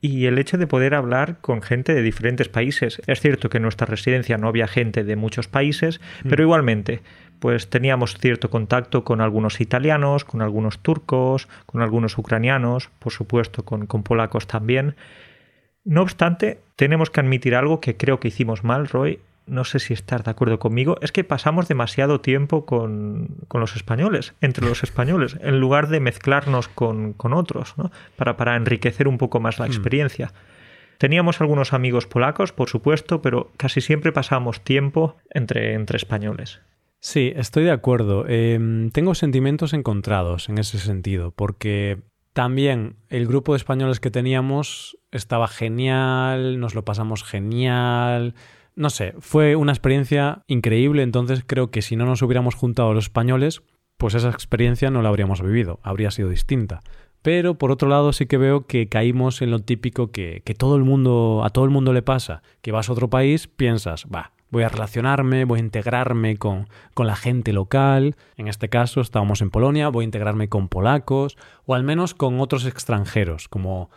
y 0.00 0.26
el 0.26 0.38
hecho 0.38 0.58
de 0.58 0.66
poder 0.66 0.94
hablar 0.94 1.38
con 1.40 1.62
gente 1.62 1.94
de 1.94 2.02
diferentes 2.02 2.48
países. 2.48 3.00
Es 3.06 3.20
cierto 3.20 3.48
que 3.48 3.56
en 3.56 3.62
nuestra 3.62 3.86
residencia 3.86 4.38
no 4.38 4.48
había 4.48 4.68
gente 4.68 5.04
de 5.04 5.16
muchos 5.16 5.48
países, 5.48 6.00
mm. 6.22 6.28
pero 6.28 6.42
igualmente 6.42 7.02
pues 7.38 7.68
teníamos 7.68 8.16
cierto 8.16 8.48
contacto 8.48 9.04
con 9.04 9.20
algunos 9.20 9.60
italianos, 9.60 10.24
con 10.24 10.40
algunos 10.40 10.78
turcos, 10.78 11.48
con 11.66 11.82
algunos 11.82 12.16
ucranianos, 12.16 12.88
por 12.98 13.12
supuesto 13.12 13.64
con, 13.64 13.86
con 13.86 14.02
polacos 14.02 14.46
también. 14.46 14.96
No 15.86 16.02
obstante, 16.02 16.58
tenemos 16.74 17.10
que 17.10 17.20
admitir 17.20 17.54
algo 17.54 17.80
que 17.80 17.96
creo 17.96 18.18
que 18.18 18.28
hicimos 18.28 18.64
mal, 18.64 18.88
Roy, 18.88 19.20
no 19.46 19.64
sé 19.64 19.78
si 19.78 19.94
estás 19.94 20.24
de 20.24 20.32
acuerdo 20.32 20.58
conmigo, 20.58 20.98
es 21.00 21.12
que 21.12 21.22
pasamos 21.22 21.68
demasiado 21.68 22.20
tiempo 22.20 22.66
con, 22.66 23.28
los 23.54 23.76
españoles, 23.76 24.34
entre 24.40 24.66
los 24.66 24.82
españoles, 24.82 25.38
en 25.40 25.60
lugar 25.60 25.86
de 25.86 26.00
mezclarnos 26.00 26.66
con, 26.66 27.14
otros, 27.20 27.74
¿no? 27.78 27.92
para, 28.16 28.36
para 28.36 28.56
enriquecer 28.56 29.06
un 29.06 29.16
poco 29.16 29.38
más 29.38 29.60
la 29.60 29.66
hmm. 29.66 29.70
experiencia. 29.70 30.32
Teníamos 30.98 31.40
algunos 31.40 31.72
amigos 31.72 32.08
polacos, 32.08 32.52
por 32.52 32.68
supuesto, 32.68 33.22
pero 33.22 33.52
casi 33.56 33.80
siempre 33.80 34.10
pasamos 34.10 34.62
tiempo 34.62 35.16
entre, 35.30 35.74
entre 35.74 35.98
españoles. 35.98 36.60
Sí, 36.98 37.32
estoy 37.36 37.62
de 37.62 37.70
acuerdo. 37.70 38.26
Em, 38.26 38.90
tengo 38.90 39.14
sentimientos 39.14 39.72
encontrados 39.72 40.48
en 40.48 40.58
ese 40.58 40.78
sentido, 40.78 41.30
porque 41.30 41.98
también 42.36 42.96
el 43.08 43.26
grupo 43.26 43.54
de 43.54 43.56
españoles 43.56 43.98
que 43.98 44.10
teníamos 44.10 44.98
estaba 45.10 45.48
genial, 45.48 46.60
nos 46.60 46.74
lo 46.74 46.84
pasamos 46.84 47.24
genial, 47.24 48.34
no 48.74 48.90
sé, 48.90 49.14
fue 49.20 49.56
una 49.56 49.72
experiencia 49.72 50.42
increíble, 50.46 51.02
entonces 51.02 51.42
creo 51.46 51.70
que 51.70 51.80
si 51.80 51.96
no 51.96 52.04
nos 52.04 52.20
hubiéramos 52.20 52.54
juntado 52.54 52.92
los 52.92 53.04
españoles, 53.04 53.62
pues 53.96 54.12
esa 54.12 54.28
experiencia 54.28 54.90
no 54.90 55.00
la 55.00 55.08
habríamos 55.08 55.40
vivido, 55.40 55.80
habría 55.82 56.10
sido 56.10 56.28
distinta. 56.28 56.82
Pero 57.22 57.56
por 57.56 57.70
otro 57.70 57.88
lado 57.88 58.12
sí 58.12 58.26
que 58.26 58.36
veo 58.36 58.66
que 58.66 58.86
caímos 58.86 59.40
en 59.40 59.50
lo 59.50 59.60
típico 59.60 60.10
que, 60.10 60.42
que 60.44 60.54
todo 60.54 60.76
el 60.76 60.84
mundo, 60.84 61.40
a 61.42 61.48
todo 61.48 61.64
el 61.64 61.70
mundo 61.70 61.94
le 61.94 62.02
pasa, 62.02 62.42
que 62.60 62.70
vas 62.70 62.90
a 62.90 62.92
otro 62.92 63.08
país, 63.08 63.48
piensas, 63.48 64.04
va, 64.14 64.32
voy 64.50 64.62
a 64.62 64.68
relacionarme, 64.68 65.44
voy 65.44 65.58
a 65.58 65.62
integrarme 65.62 66.36
con, 66.36 66.68
con, 66.94 67.06
la 67.06 67.16
gente 67.16 67.52
local, 67.52 68.16
en 68.36 68.48
este 68.48 68.68
caso 68.68 69.00
estábamos 69.00 69.42
en 69.42 69.50
Polonia, 69.50 69.88
voy 69.88 70.04
a 70.04 70.06
integrarme 70.06 70.48
con 70.48 70.68
polacos 70.68 71.36
o 71.64 71.74
al 71.74 71.82
menos 71.82 72.14
con 72.14 72.40
otros 72.40 72.66
extranjeros, 72.66 73.48
como 73.48 73.90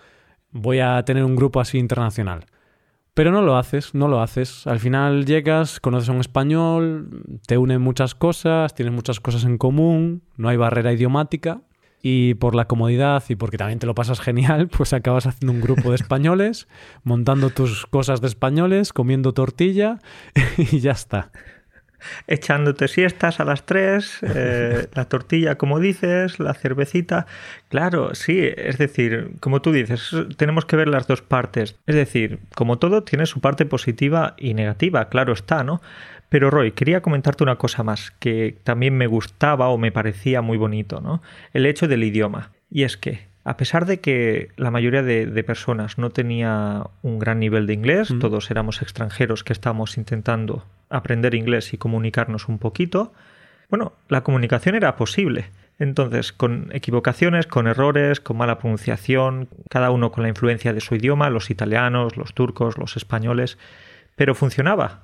voy 0.51 0.79
a 0.79 1.03
tener 1.03 1.23
un 1.23 1.35
grupo 1.35 1.59
así 1.59 1.77
internacional. 1.77 2.45
Pero 3.13 3.31
no 3.31 3.41
lo 3.41 3.57
haces, 3.57 3.93
no 3.93 4.07
lo 4.07 4.21
haces. 4.21 4.65
Al 4.65 4.79
final 4.79 5.25
llegas, 5.25 5.79
conoces 5.81 6.09
a 6.09 6.13
un 6.13 6.21
español, 6.21 7.09
te 7.45 7.57
unen 7.57 7.81
muchas 7.81 8.15
cosas, 8.15 8.73
tienes 8.73 8.93
muchas 8.93 9.19
cosas 9.19 9.43
en 9.43 9.57
común, 9.57 10.23
no 10.37 10.47
hay 10.47 10.57
barrera 10.57 10.93
idiomática 10.93 11.61
y 12.01 12.35
por 12.35 12.55
la 12.55 12.65
comodidad 12.65 13.23
y 13.29 13.35
porque 13.35 13.57
también 13.57 13.79
te 13.79 13.87
lo 13.87 13.95
pasas 13.95 14.19
genial, 14.19 14.67
pues 14.77 14.93
acabas 14.93 15.27
haciendo 15.27 15.53
un 15.53 15.61
grupo 15.61 15.89
de 15.89 15.95
españoles, 15.95 16.67
montando 17.03 17.49
tus 17.49 17.85
cosas 17.85 18.21
de 18.21 18.27
españoles, 18.27 18.93
comiendo 18.93 19.33
tortilla 19.33 19.99
y 20.57 20.79
ya 20.79 20.91
está 20.91 21.31
echándote 22.27 22.87
siestas 22.87 23.39
a 23.39 23.45
las 23.45 23.65
tres, 23.65 24.19
eh, 24.21 24.87
la 24.93 25.05
tortilla, 25.05 25.55
como 25.55 25.79
dices, 25.79 26.39
la 26.39 26.53
cervecita. 26.53 27.25
Claro, 27.69 28.15
sí, 28.15 28.39
es 28.55 28.77
decir, 28.77 29.31
como 29.39 29.61
tú 29.61 29.71
dices, 29.71 30.11
tenemos 30.37 30.65
que 30.65 30.75
ver 30.75 30.87
las 30.87 31.07
dos 31.07 31.21
partes. 31.21 31.75
Es 31.85 31.95
decir, 31.95 32.39
como 32.55 32.79
todo, 32.79 33.03
tiene 33.03 33.25
su 33.25 33.41
parte 33.41 33.65
positiva 33.65 34.35
y 34.37 34.53
negativa, 34.53 35.09
claro 35.09 35.33
está, 35.33 35.63
¿no? 35.63 35.81
Pero 36.29 36.51
Roy, 36.51 36.71
quería 36.71 37.01
comentarte 37.01 37.43
una 37.43 37.57
cosa 37.57 37.83
más 37.83 38.11
que 38.19 38.55
también 38.63 38.95
me 38.95 39.07
gustaba 39.07 39.69
o 39.69 39.77
me 39.77 39.91
parecía 39.91 40.41
muy 40.41 40.57
bonito, 40.57 41.01
¿no? 41.01 41.21
El 41.53 41.65
hecho 41.65 41.87
del 41.87 42.03
idioma. 42.03 42.51
Y 42.69 42.83
es 42.83 42.97
que 42.97 43.27
a 43.43 43.57
pesar 43.57 43.87
de 43.87 43.99
que 43.99 44.49
la 44.57 44.69
mayoría 44.69 45.01
de, 45.01 45.43
personas 45.43 45.97
no 45.97 46.11
tenía 46.11 46.83
un 47.01 47.17
gran 47.17 47.39
nivel 47.39 47.65
de 47.65 47.73
inglés, 47.73 48.13
todos 48.19 48.51
éramos 48.51 48.83
extranjeros 48.83 49.43
que 49.43 49.53
estábamos 49.53 49.97
intentando 49.97 50.65
aprender 50.89 51.33
inglés 51.33 51.73
y 51.73 51.77
comunicarnos 51.77 52.47
un 52.47 52.59
poquito, 52.59 53.11
bueno, 53.69 53.93
la 54.07 54.21
comunicación 54.21 54.75
era 54.75 54.95
posible. 54.95 55.49
Entonces, 55.79 56.33
con 56.33 56.69
equivocaciones, 56.73 57.47
con 57.47 57.65
errores, 57.65 58.19
con 58.19 58.37
mala 58.37 58.59
pronunciación, 58.59 59.47
cada 59.69 59.91
uno 59.91 60.11
con 60.11 60.23
la 60.23 60.29
influencia 60.29 60.73
de 60.73 60.81
su 60.81 60.93
idioma, 60.93 61.29
los 61.29 61.49
italianos, 61.49 62.17
los 62.17 62.33
turcos, 62.33 62.77
los 62.77 62.97
españoles, 62.97 63.57
pero 64.15 64.35
funcionaba. 64.35 65.01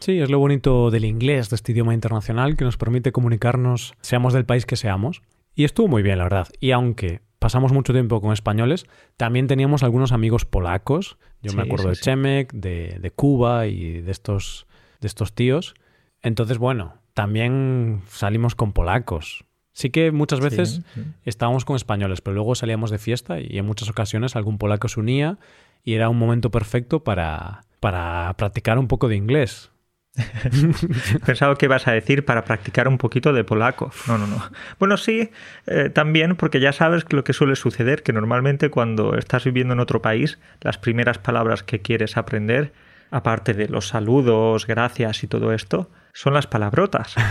Sí, 0.00 0.18
es 0.18 0.30
lo 0.30 0.38
bonito 0.38 0.90
del 0.90 1.04
inglés, 1.04 1.50
de 1.50 1.56
este 1.56 1.72
idioma 1.72 1.94
internacional, 1.94 2.56
que 2.56 2.64
nos 2.64 2.76
permite 2.76 3.12
comunicarnos, 3.12 3.94
seamos 4.00 4.32
del 4.32 4.44
país 4.44 4.66
que 4.66 4.76
seamos. 4.76 5.22
Y 5.54 5.64
estuvo 5.64 5.88
muy 5.88 6.02
bien, 6.02 6.18
la 6.18 6.24
verdad. 6.24 6.48
Y 6.60 6.72
aunque 6.72 7.20
pasamos 7.38 7.72
mucho 7.72 7.92
tiempo 7.92 8.20
con 8.20 8.32
españoles, 8.32 8.86
también 9.16 9.46
teníamos 9.46 9.82
algunos 9.82 10.12
amigos 10.12 10.44
polacos. 10.44 11.18
Yo 11.42 11.52
me 11.52 11.62
acuerdo 11.62 11.88
de 11.90 11.96
Chemek, 11.96 12.52
de, 12.52 13.12
Cuba 13.14 13.66
y 13.66 14.00
de 14.00 14.10
estos, 14.10 14.66
de 15.00 15.06
estos 15.06 15.34
tíos. 15.34 15.74
Entonces, 16.22 16.58
bueno, 16.58 16.94
también 17.12 18.02
salimos 18.08 18.54
con 18.54 18.72
polacos. 18.72 19.44
Sí 19.72 19.90
que 19.90 20.12
muchas 20.12 20.40
veces 20.40 20.82
estábamos 21.24 21.64
con 21.64 21.74
españoles, 21.74 22.20
pero 22.20 22.34
luego 22.34 22.54
salíamos 22.54 22.90
de 22.90 22.98
fiesta 22.98 23.40
y 23.40 23.58
en 23.58 23.66
muchas 23.66 23.90
ocasiones 23.90 24.36
algún 24.36 24.56
polaco 24.56 24.88
se 24.88 25.00
unía 25.00 25.38
y 25.82 25.94
era 25.94 26.08
un 26.08 26.18
momento 26.18 26.50
perfecto 26.50 27.02
para, 27.02 27.64
para 27.84 28.32
practicar 28.38 28.78
un 28.78 28.88
poco 28.88 29.08
de 29.08 29.16
inglés. 29.16 29.70
Pensaba 31.26 31.54
que 31.56 31.66
ibas 31.66 31.86
a 31.86 31.92
decir 31.92 32.24
para 32.24 32.42
practicar 32.42 32.88
un 32.88 32.96
poquito 32.96 33.34
de 33.34 33.44
polaco. 33.44 33.92
No, 34.08 34.16
no, 34.16 34.26
no. 34.26 34.42
Bueno, 34.78 34.96
sí, 34.96 35.28
eh, 35.66 35.90
también 35.90 36.34
porque 36.34 36.60
ya 36.60 36.72
sabes 36.72 37.04
lo 37.12 37.24
que 37.24 37.34
suele 37.34 37.56
suceder, 37.56 38.02
que 38.02 38.14
normalmente 38.14 38.70
cuando 38.70 39.18
estás 39.18 39.44
viviendo 39.44 39.74
en 39.74 39.80
otro 39.80 40.00
país, 40.00 40.38
las 40.62 40.78
primeras 40.78 41.18
palabras 41.18 41.62
que 41.62 41.80
quieres 41.80 42.16
aprender, 42.16 42.72
aparte 43.10 43.52
de 43.52 43.68
los 43.68 43.88
saludos, 43.88 44.66
gracias 44.66 45.22
y 45.22 45.26
todo 45.26 45.52
esto, 45.52 45.90
son 46.14 46.32
las 46.32 46.46
palabrotas. 46.46 47.14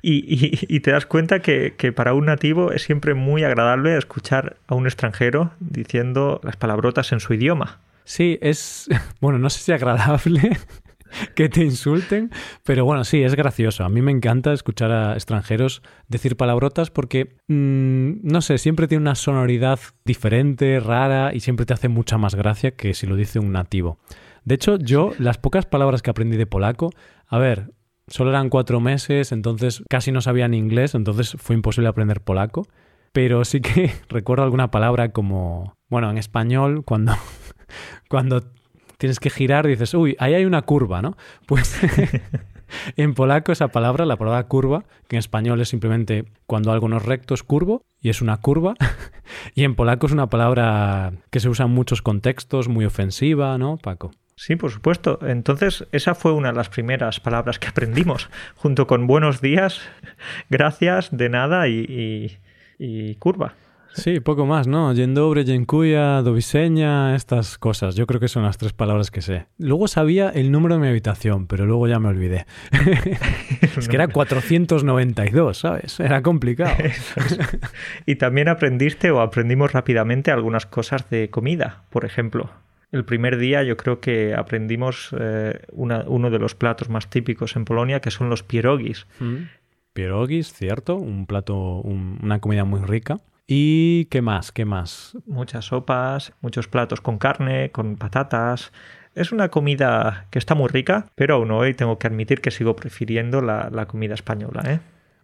Y, 0.00 0.78
te 0.78 0.92
das 0.92 1.06
cuenta 1.06 1.40
que, 1.40 1.74
que, 1.76 1.92
para 1.92 2.14
un 2.14 2.26
nativo 2.26 2.70
es 2.70 2.82
siempre 2.82 3.14
muy 3.14 3.42
agradable 3.42 3.98
escuchar 3.98 4.56
a 4.68 4.76
un 4.76 4.86
extranjero 4.86 5.50
diciendo 5.58 6.40
las 6.44 6.56
palabrotas 6.56 7.10
en 7.10 7.18
su 7.18 7.34
idioma. 7.34 7.80
Sí, 8.08 8.38
es, 8.40 8.88
bueno, 9.20 9.38
no 9.38 9.50
sé 9.50 9.60
si 9.60 9.70
agradable, 9.70 10.56
que 11.34 11.50
te 11.50 11.62
insulten. 11.62 12.30
Pero 12.64 12.86
bueno, 12.86 13.04
sí, 13.04 13.22
es 13.22 13.34
gracioso. 13.34 13.84
A 13.84 13.90
mí 13.90 14.00
me 14.00 14.10
encanta 14.10 14.54
escuchar 14.54 14.90
a 14.90 15.12
extranjeros 15.12 15.82
decir 16.08 16.34
palabrotas 16.34 16.90
porque, 16.90 17.36
mm, 17.48 18.20
no 18.22 18.40
sé, 18.40 18.56
siempre 18.56 18.88
tiene 18.88 19.02
una 19.02 19.14
sonoridad 19.14 19.78
diferente, 20.06 20.80
rara 20.80 21.34
y 21.34 21.40
siempre 21.40 21.66
te 21.66 21.74
hace 21.74 21.88
mucha 21.88 22.16
más 22.16 22.34
gracia 22.34 22.70
que 22.70 22.94
si 22.94 23.06
lo 23.06 23.14
dice 23.14 23.40
un 23.40 23.52
nativo. 23.52 23.98
De 24.42 24.54
hecho, 24.54 24.78
yo, 24.78 25.12
las 25.18 25.36
pocas 25.36 25.66
palabras 25.66 26.00
que 26.00 26.08
aprendí 26.08 26.38
de 26.38 26.46
polaco, 26.46 26.88
a 27.26 27.36
ver, 27.36 27.72
solo 28.06 28.30
eran 28.30 28.48
cuatro 28.48 28.80
meses, 28.80 29.32
entonces 29.32 29.82
casi 29.90 30.12
no 30.12 30.22
sabía 30.22 30.46
inglés, 30.46 30.94
entonces 30.94 31.36
fue 31.38 31.54
imposible 31.56 31.90
aprender 31.90 32.22
polaco. 32.22 32.66
Pero 33.12 33.44
sí 33.44 33.60
que 33.60 33.92
recuerdo 34.08 34.44
alguna 34.44 34.70
palabra 34.70 35.10
como, 35.10 35.74
bueno, 35.90 36.10
en 36.10 36.16
español, 36.16 36.84
cuando, 36.84 37.12
cuando 38.08 38.42
tienes 38.98 39.20
que 39.20 39.30
girar 39.30 39.66
dices, 39.66 39.94
uy, 39.94 40.16
ahí 40.18 40.34
hay 40.34 40.44
una 40.44 40.62
curva, 40.62 41.00
¿no? 41.00 41.16
Pues 41.46 41.80
en 42.96 43.14
polaco 43.14 43.52
esa 43.52 43.68
palabra, 43.68 44.04
la 44.04 44.16
palabra 44.16 44.44
curva, 44.44 44.84
que 45.06 45.16
en 45.16 45.20
español 45.20 45.60
es 45.60 45.68
simplemente 45.68 46.24
cuando 46.46 46.72
algo 46.72 46.88
no 46.88 46.98
es 46.98 47.04
recto 47.04 47.34
es 47.34 47.42
curvo 47.42 47.82
y 48.00 48.10
es 48.10 48.20
una 48.20 48.38
curva, 48.38 48.74
y 49.54 49.64
en 49.64 49.74
polaco 49.74 50.06
es 50.06 50.12
una 50.12 50.28
palabra 50.28 51.12
que 51.30 51.40
se 51.40 51.48
usa 51.48 51.66
en 51.66 51.72
muchos 51.72 52.02
contextos, 52.02 52.68
muy 52.68 52.84
ofensiva, 52.84 53.56
¿no, 53.56 53.76
Paco? 53.78 54.10
Sí, 54.36 54.54
por 54.54 54.70
supuesto. 54.70 55.18
Entonces, 55.22 55.84
esa 55.90 56.14
fue 56.14 56.32
una 56.32 56.50
de 56.50 56.54
las 56.54 56.68
primeras 56.68 57.18
palabras 57.18 57.58
que 57.58 57.66
aprendimos, 57.66 58.30
junto 58.54 58.86
con 58.86 59.08
buenos 59.08 59.40
días, 59.40 59.80
gracias, 60.48 61.08
de 61.10 61.28
nada 61.28 61.66
y 61.66 62.38
curva. 63.18 63.54
Sí, 63.92 64.20
poco 64.20 64.46
más, 64.46 64.68
¿no? 64.68 64.92
Yendobre, 64.92 65.44
Yenkuya, 65.44 66.22
Doviseña, 66.22 67.14
estas 67.14 67.58
cosas. 67.58 67.96
Yo 67.96 68.06
creo 68.06 68.20
que 68.20 68.28
son 68.28 68.42
las 68.42 68.58
tres 68.58 68.72
palabras 68.72 69.10
que 69.10 69.22
sé. 69.22 69.46
Luego 69.58 69.88
sabía 69.88 70.30
el 70.30 70.52
número 70.52 70.74
de 70.74 70.80
mi 70.80 70.88
habitación, 70.88 71.46
pero 71.46 71.66
luego 71.66 71.88
ya 71.88 71.98
me 71.98 72.08
olvidé. 72.08 72.46
es 73.76 73.88
que 73.88 73.96
era 73.96 74.08
492, 74.08 75.58
¿sabes? 75.58 75.98
Era 76.00 76.22
complicado. 76.22 76.76
y 78.06 78.16
también 78.16 78.48
aprendiste 78.48 79.10
o 79.10 79.20
aprendimos 79.20 79.72
rápidamente 79.72 80.30
algunas 80.30 80.66
cosas 80.66 81.08
de 81.10 81.30
comida, 81.30 81.84
por 81.90 82.04
ejemplo. 82.04 82.50
El 82.90 83.04
primer 83.04 83.36
día 83.36 83.62
yo 83.64 83.76
creo 83.76 84.00
que 84.00 84.34
aprendimos 84.34 85.10
eh, 85.18 85.60
uno 85.72 86.30
de 86.30 86.38
los 86.38 86.54
platos 86.54 86.88
más 86.88 87.10
típicos 87.10 87.56
en 87.56 87.64
Polonia, 87.64 88.00
que 88.00 88.10
son 88.10 88.30
los 88.30 88.42
pierogis. 88.42 89.06
Mm. 89.20 89.36
Pierogis, 89.92 90.52
cierto, 90.52 90.96
un 90.96 91.26
plato, 91.26 91.56
una 91.56 92.38
comida 92.38 92.64
muy 92.64 92.80
rica. 92.80 93.18
¿Y 93.50 94.04
qué 94.10 94.20
más? 94.20 94.52
¿Qué 94.52 94.66
más? 94.66 95.16
Muchas 95.26 95.64
sopas, 95.64 96.34
muchos 96.42 96.68
platos 96.68 97.00
con 97.00 97.16
carne, 97.16 97.70
con 97.70 97.96
patatas. 97.96 98.72
Es 99.14 99.32
una 99.32 99.48
comida 99.48 100.26
que 100.30 100.38
está 100.38 100.54
muy 100.54 100.68
rica, 100.68 101.06
pero 101.14 101.36
aún 101.36 101.50
hoy 101.50 101.72
tengo 101.72 101.98
que 101.98 102.06
admitir 102.06 102.42
que 102.42 102.50
sigo 102.50 102.76
prefiriendo 102.76 103.40
la, 103.40 103.86
comida 103.86 104.12
española. 104.12 104.62
¿eh? 104.66 104.80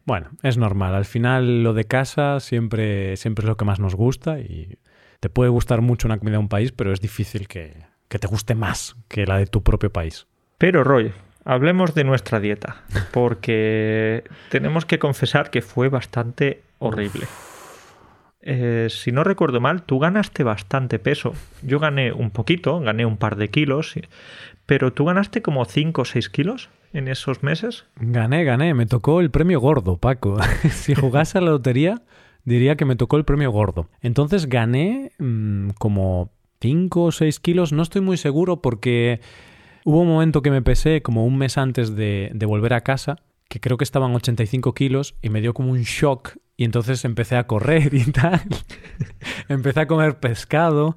Bueno, 0.07 0.31
es 0.43 0.57
normal. 0.57 0.95
Al 0.95 1.05
final 1.05 1.63
lo 1.63 1.75
de 1.75 1.85
casa 1.85 2.41
siempre, 2.41 3.19
siempre 3.19 3.45
es 3.45 3.49
lo 3.49 3.59
que 3.59 3.67
más 3.67 3.79
nos 3.79 3.95
gusta 3.95 4.41
y 4.41 4.79
te 5.21 5.29
puede 5.29 5.51
gustar 5.51 5.83
mucho 5.83 6.09
una 6.09 6.17
comida 6.17 6.33
de 6.33 6.39
un 6.39 6.49
país, 6.49 6.73
pero 6.73 6.95
es 6.95 7.03
difícil 7.03 7.47
que, 7.47 7.77
que 8.09 8.19
te 8.19 8.27
guste 8.27 8.55
más 8.55 8.97
que 9.09 9.27
la 9.27 9.37
de 9.37 9.47
tu 9.47 9.63
propio 9.63 9.93
país. 9.93 10.27
Pero 10.57 10.83
Roy, 10.83 11.13
hablemos 11.45 11.95
de 11.95 12.05
nuestra 12.05 12.41
dieta, 12.41 12.85
porque 13.13 14.25
tenemos 14.49 14.87
que 14.87 14.99
confesar 14.99 15.51
que 15.51 15.61
fue 15.61 15.91
bastante 15.91 16.63
horrible. 16.79 17.27
Eh, 18.47 18.89
si 18.91 19.11
no 19.11 19.25
recuerdo 19.25 19.59
mal, 19.61 19.85
tú 19.85 19.99
ganaste 19.99 20.45
bastante 20.45 20.99
peso. 20.99 21.33
Yo 21.63 21.79
gané 21.81 22.13
un 22.13 22.31
poquito, 22.31 22.79
gané 22.81 23.07
un 23.07 23.17
par 23.17 23.37
de 23.37 23.49
kilos, 23.49 23.95
pero 24.67 24.93
tú 24.93 25.07
ganaste 25.07 25.41
como 25.41 25.65
5 25.65 26.03
o 26.03 26.05
6 26.05 26.29
kilos 26.29 26.69
en 26.93 27.09
esos 27.09 27.43
meses. 27.43 27.87
Gané, 27.97 28.45
gané, 28.45 28.75
me 28.75 28.85
tocó 28.85 29.21
el 29.21 29.31
premio 29.31 29.61
gordo, 29.61 29.97
Paco. 29.97 30.37
si 30.71 30.95
jugase 30.95 31.39
a 31.39 31.41
la 31.41 31.53
lotería, 31.53 32.03
diría 32.45 32.77
que 32.77 32.85
me 32.85 32.97
tocó 32.97 33.17
el 33.17 33.25
premio 33.25 33.51
gordo. 33.51 33.89
Entonces 34.03 34.47
gané 34.47 35.13
mm, 35.19 35.71
como 35.79 36.31
5 36.61 37.03
o 37.03 37.13
6 37.13 37.41
kilos, 37.41 37.73
no 37.73 37.83
estoy 37.83 38.03
muy 38.03 38.19
seguro 38.19 38.61
porque 38.61 39.21
hubo 39.85 40.03
un 40.03 40.09
momento 40.09 40.43
que 40.43 40.51
me 40.51 40.61
pesé 40.61 41.01
como 41.01 41.25
un 41.25 41.39
mes 41.39 41.57
antes 41.57 41.97
de, 41.97 42.31
de 42.35 42.47
volver 42.47 42.75
a 42.75 42.83
casa 42.83 43.23
que 43.49 43.61
creo 43.61 43.77
que 43.77 43.85
estaban 43.85 44.15
85 44.15 44.75
kilos 44.75 45.15
y 45.23 45.29
me 45.29 45.41
dio 45.41 45.55
como 45.55 45.71
un 45.71 45.83
shock 45.83 46.37
y 46.57 46.65
entonces 46.65 47.05
empecé 47.05 47.37
a 47.37 47.47
correr 47.47 47.95
y 47.95 48.11
tal. 48.13 48.43
empecé 49.49 49.81
a 49.81 49.87
comer 49.87 50.19
pescado 50.19 50.97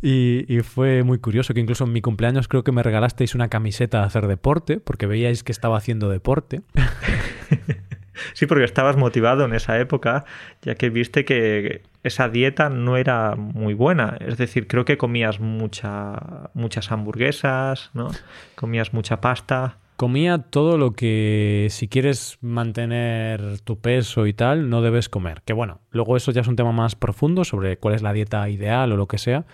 y, 0.00 0.60
fue 0.62 1.02
muy 1.02 1.18
curioso 1.18 1.54
que 1.54 1.60
incluso 1.60 1.84
en 1.84 1.92
mi 1.92 2.00
cumpleaños 2.00 2.46
creo 2.46 2.62
que 2.62 2.72
me 2.72 2.82
regalasteis 2.82 3.34
una 3.34 3.48
camiseta 3.48 4.00
de 4.00 4.06
hacer 4.06 4.26
deporte 4.28 4.78
porque 4.78 5.06
veíais 5.06 5.42
que 5.42 5.52
estaba 5.52 5.76
haciendo 5.76 6.08
deporte. 6.08 6.62
Sí, 8.34 8.46
porque 8.46 8.64
estabas 8.64 8.96
motivado 8.96 9.44
en 9.44 9.54
esa 9.54 9.78
época, 9.78 10.24
ya 10.62 10.74
que 10.74 10.90
viste 10.90 11.24
que 11.24 11.82
esa 12.02 12.28
dieta 12.28 12.68
no 12.68 12.96
era 12.96 13.36
muy 13.36 13.74
buena. 13.74 14.16
Es 14.20 14.38
decir, 14.38 14.66
creo 14.66 14.84
que 14.84 14.98
comías 14.98 15.38
mucha, 15.38 16.50
muchas 16.54 16.90
hamburguesas, 16.90 17.90
¿no? 17.94 18.10
Comías 18.56 18.92
mucha 18.92 19.20
pasta. 19.20 19.78
Comía 19.98 20.38
todo 20.38 20.78
lo 20.78 20.92
que 20.92 21.66
si 21.70 21.88
quieres 21.88 22.38
mantener 22.40 23.58
tu 23.62 23.80
peso 23.80 24.28
y 24.28 24.32
tal, 24.32 24.70
no 24.70 24.80
debes 24.80 25.08
comer. 25.08 25.42
Que 25.44 25.52
bueno, 25.52 25.80
luego 25.90 26.16
eso 26.16 26.30
ya 26.30 26.42
es 26.42 26.46
un 26.46 26.54
tema 26.54 26.70
más 26.70 26.94
profundo 26.94 27.44
sobre 27.44 27.78
cuál 27.78 27.96
es 27.96 28.02
la 28.02 28.12
dieta 28.12 28.48
ideal 28.48 28.92
o 28.92 28.96
lo 28.96 29.08
que 29.08 29.18
sea. 29.18 29.44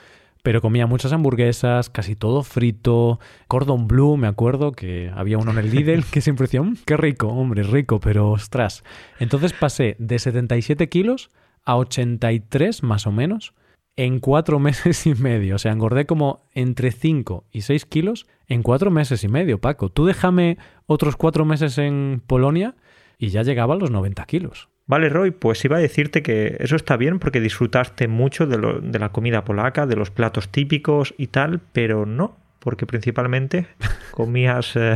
Pero 0.43 0.61
comía 0.61 0.87
muchas 0.87 1.15
hamburguesas, 1.15 1.89
casi 1.89 2.15
todo 2.15 2.43
frito, 2.43 3.21
cordon 3.49 3.89
bleu, 3.89 4.19
me 4.19 4.27
acuerdo 4.27 4.73
que 4.73 5.11
había 5.17 5.39
uno 5.39 5.53
en 5.53 5.57
el 5.57 5.71
Lidl 5.71 6.05
que 6.05 6.21
siempre 6.21 6.45
decía, 6.45 6.61
mmm, 6.61 6.77
qué 6.85 6.99
rico, 6.99 7.29
hombre, 7.29 7.63
rico, 7.63 7.99
pero 7.99 8.31
ostras. 8.31 8.85
Entonces 9.19 9.55
pasé 9.55 9.97
de 9.99 10.19
77 10.19 10.91
kilos 10.91 11.31
a 11.65 11.79
83 11.79 12.83
más 12.83 13.07
o 13.07 13.13
menos 13.13 13.55
en 13.97 14.21
cuatro 14.21 14.59
meses 14.61 15.07
y 15.07 15.15
medio. 15.15 15.57
O 15.57 15.59
sea, 15.59 15.73
engordé 15.73 16.07
como 16.07 16.49
entre 16.53 16.93
5 16.93 17.45
y 17.53 17.63
6 17.63 17.87
kilos 17.87 18.27
en 18.47 18.63
cuatro 18.63 18.91
meses 18.91 19.25
y 19.25 19.29
medio, 19.29 19.61
Paco. 19.61 19.89
Tú 19.89 20.07
déjame 20.07 20.59
otros 20.87 21.17
cuatro 21.17 21.45
meses 21.45 21.79
en 21.79 22.23
Polonia 22.27 22.75
y 23.19 23.29
ya 23.29 23.43
llegaba 23.43 23.75
a 23.75 23.79
los 23.79 23.91
90 23.91 24.25
kilos. 24.27 24.69
Vale, 24.87 25.09
Roy, 25.09 25.31
pues 25.31 25.65
iba 25.65 25.79
a 25.79 25.81
decirte 25.81 26.23
que 26.23 26.59
eso 26.61 26.77
está 26.77 26.99
bien 26.99 27.19
porque 27.19 27.41
disfrutaste 27.41 28.07
mucho 28.07 28.47
de, 28.47 28.59
lo, 28.59 28.81
de 28.81 28.99
la 28.99 29.13
comida 29.13 29.43
polaca, 29.45 29.87
de 29.87 29.97
los 29.97 30.11
platos 30.11 30.51
típicos 30.51 31.15
y 31.17 31.29
tal, 31.29 31.61
pero 31.73 32.05
no, 32.05 32.37
porque 32.59 32.85
principalmente 32.85 33.67
comías 34.11 34.77
eh, 34.77 34.95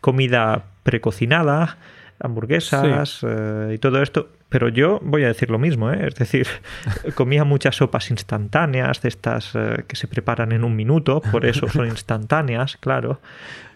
comida 0.00 0.66
precocinada, 0.82 1.76
hamburguesas 2.20 3.10
sí. 3.20 3.26
eh, 3.28 3.72
y 3.74 3.78
todo 3.78 4.02
esto. 4.02 4.28
Pero 4.48 4.68
yo 4.68 4.98
voy 5.02 5.24
a 5.24 5.28
decir 5.28 5.50
lo 5.50 5.58
mismo, 5.58 5.90
¿eh? 5.92 6.06
es 6.08 6.14
decir, 6.14 6.46
comía 7.14 7.44
muchas 7.44 7.76
sopas 7.76 8.10
instantáneas, 8.10 9.02
de 9.02 9.08
estas 9.10 9.54
eh, 9.54 9.84
que 9.86 9.96
se 9.96 10.08
preparan 10.08 10.52
en 10.52 10.64
un 10.64 10.74
minuto, 10.74 11.20
por 11.32 11.44
eso 11.44 11.68
son 11.68 11.86
instantáneas, 11.88 12.76
claro. 12.78 13.20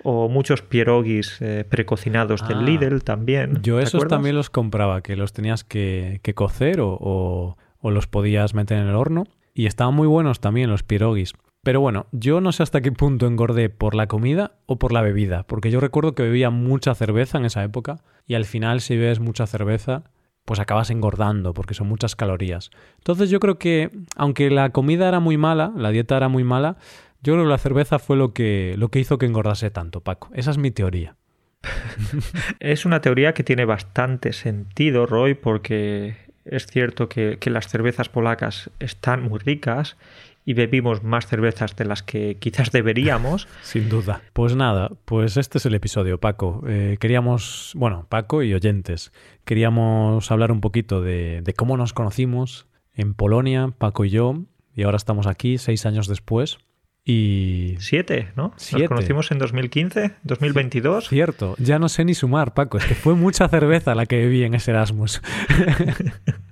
O 0.05 0.29
muchos 0.29 0.63
pierogis 0.63 1.39
precocinados 1.69 2.47
del 2.49 2.59
Ah, 2.59 2.63
Lidl 2.63 3.05
también. 3.05 3.61
Yo 3.63 3.77
¿te 3.77 3.85
esos 3.85 3.95
acuerdas? 3.95 4.17
también 4.17 4.35
los 4.37 4.51
compraba, 4.51 5.01
que 5.03 5.15
los 5.15 5.33
tenías 5.33 5.63
que, 5.63 6.19
que 6.23 6.35
cocer 6.35 6.81
o, 6.81 6.97
o- 7.01 7.57
o 7.85 7.91
los 7.91 8.07
podías 8.07 8.55
meter 8.55 8.79
en 8.79 8.89
el 8.89 8.95
horno. 8.95 9.25
Y 9.55 9.67
estaban 9.67 9.95
muy 9.95 10.07
buenos 10.09 10.41
también 10.41 10.71
los 10.71 10.83
pierogis. 10.83 11.35
Pero 11.65 11.81
bueno, 11.81 12.07
yo 12.11 12.41
no 12.41 12.51
sé 12.51 12.65
hasta 12.65 12.81
qué 12.81 12.91
punto 12.91 13.27
engordé 13.29 13.69
por 13.69 13.95
la 13.95 14.09
comida 14.09 14.57
o 14.67 14.81
por 14.81 14.93
la 14.93 15.01
bebida, 15.01 15.45
porque 15.45 15.71
yo 15.71 15.79
recuerdo 15.79 16.15
que 16.15 16.25
bebía 16.25 16.51
mucha 16.51 16.93
cerveza 16.97 17.39
en 17.39 17.45
esa 17.45 17.63
época 17.63 18.01
y 18.27 18.35
al 18.35 18.47
final 18.47 18.81
si 18.81 18.97
bebes 18.97 19.21
mucha 19.21 19.47
cerveza, 19.47 20.03
pues 20.45 20.59
acabas 20.59 20.91
engordando 20.91 21.55
porque 21.55 21.75
son 21.75 21.87
muchas 21.87 22.17
calorías. 22.17 22.71
Entonces 22.99 23.31
yo 23.31 23.39
creo 23.39 23.61
que, 23.61 23.93
aunque 24.17 24.51
la 24.51 24.71
comida 24.71 25.07
era 25.07 25.21
muy 25.21 25.37
mala, 25.37 25.73
la 25.77 25.91
dieta 25.91 26.17
era 26.17 26.29
muy 26.29 26.43
mala, 26.43 26.79
yo 27.23 27.35
creo 27.35 27.45
que 27.45 27.51
la 27.51 27.59
cerveza 27.59 28.01
fue 28.01 28.17
lo 28.17 28.35
que, 28.35 28.75
lo 28.77 28.89
que 28.89 28.99
hizo 28.99 29.19
que 29.19 29.27
engordase 29.27 29.71
tanto, 29.71 30.01
Paco. 30.01 30.31
Esa 30.35 30.51
es 30.51 30.59
mi 30.59 30.73
teoría. 30.73 31.15
Es 32.59 32.85
una 32.85 33.01
teoría 33.01 33.35
que 33.35 33.45
tiene 33.45 33.65
bastante 33.67 34.33
sentido, 34.33 35.07
Roy, 35.07 35.35
porque 35.35 36.17
es 36.45 36.67
cierto 36.67 37.09
que, 37.09 37.39
que 37.39 37.51
las 37.51 37.69
cervezas 37.69 38.09
polacas 38.09 38.71
están 38.81 39.23
muy 39.23 39.39
ricas 39.39 39.97
y 40.45 40.55
bebimos 40.55 41.03
más 41.03 41.27
cervezas 41.27 41.77
de 41.77 41.85
las 41.85 42.03
que 42.03 42.37
quizás 42.37 42.73
deberíamos. 42.73 43.49
Sin 43.63 43.89
duda. 43.89 44.23
Pues 44.33 44.57
nada, 44.57 44.91
pues 45.05 45.37
este 45.37 45.59
es 45.59 45.67
el 45.67 45.75
episodio, 45.75 46.19
Paco. 46.19 46.63
Eh, 46.67 46.97
queríamos, 47.01 47.73
bueno, 47.77 48.07
Paco 48.09 48.43
y 48.43 48.55
oyentes, 48.55 49.13
queríamos 49.45 50.31
hablar 50.31 50.53
un 50.53 50.61
poquito 50.61 51.01
de, 51.01 51.43
de 51.43 51.55
cómo 51.55 51.77
nos 51.77 51.93
conocimos 51.93 52.67
en 52.95 53.15
Polonia, 53.15 53.73
Paco 53.79 54.05
y 54.05 54.11
yo, 54.11 54.45
y 54.75 54.83
ahora 54.83 54.97
estamos 54.97 55.27
aquí 55.27 55.59
seis 55.59 55.87
años 55.87 56.09
después. 56.09 56.59
Y... 57.05 57.75
Siete, 57.81 58.29
¿no? 58.37 58.53
Siete. 58.57 58.85
Nos 58.85 58.89
conocimos 58.91 59.31
en 59.33 59.39
2015, 59.39 60.13
2022. 60.23 61.09
Cierto, 61.09 61.57
ya 61.59 61.81
no 61.81 61.89
sé 61.89 62.05
ni 62.05 62.15
sumar, 62.15 62.55
Paco, 62.55 62.79
es 62.79 62.85
que 62.85 62.95
fue 62.95 63.15
mucha 63.15 63.49
cerveza 63.49 63.95
la 63.95 64.07
que 64.07 64.19
bebí 64.19 64.45
en 64.45 64.55
ese 64.55 64.71
Erasmus. 64.71 65.21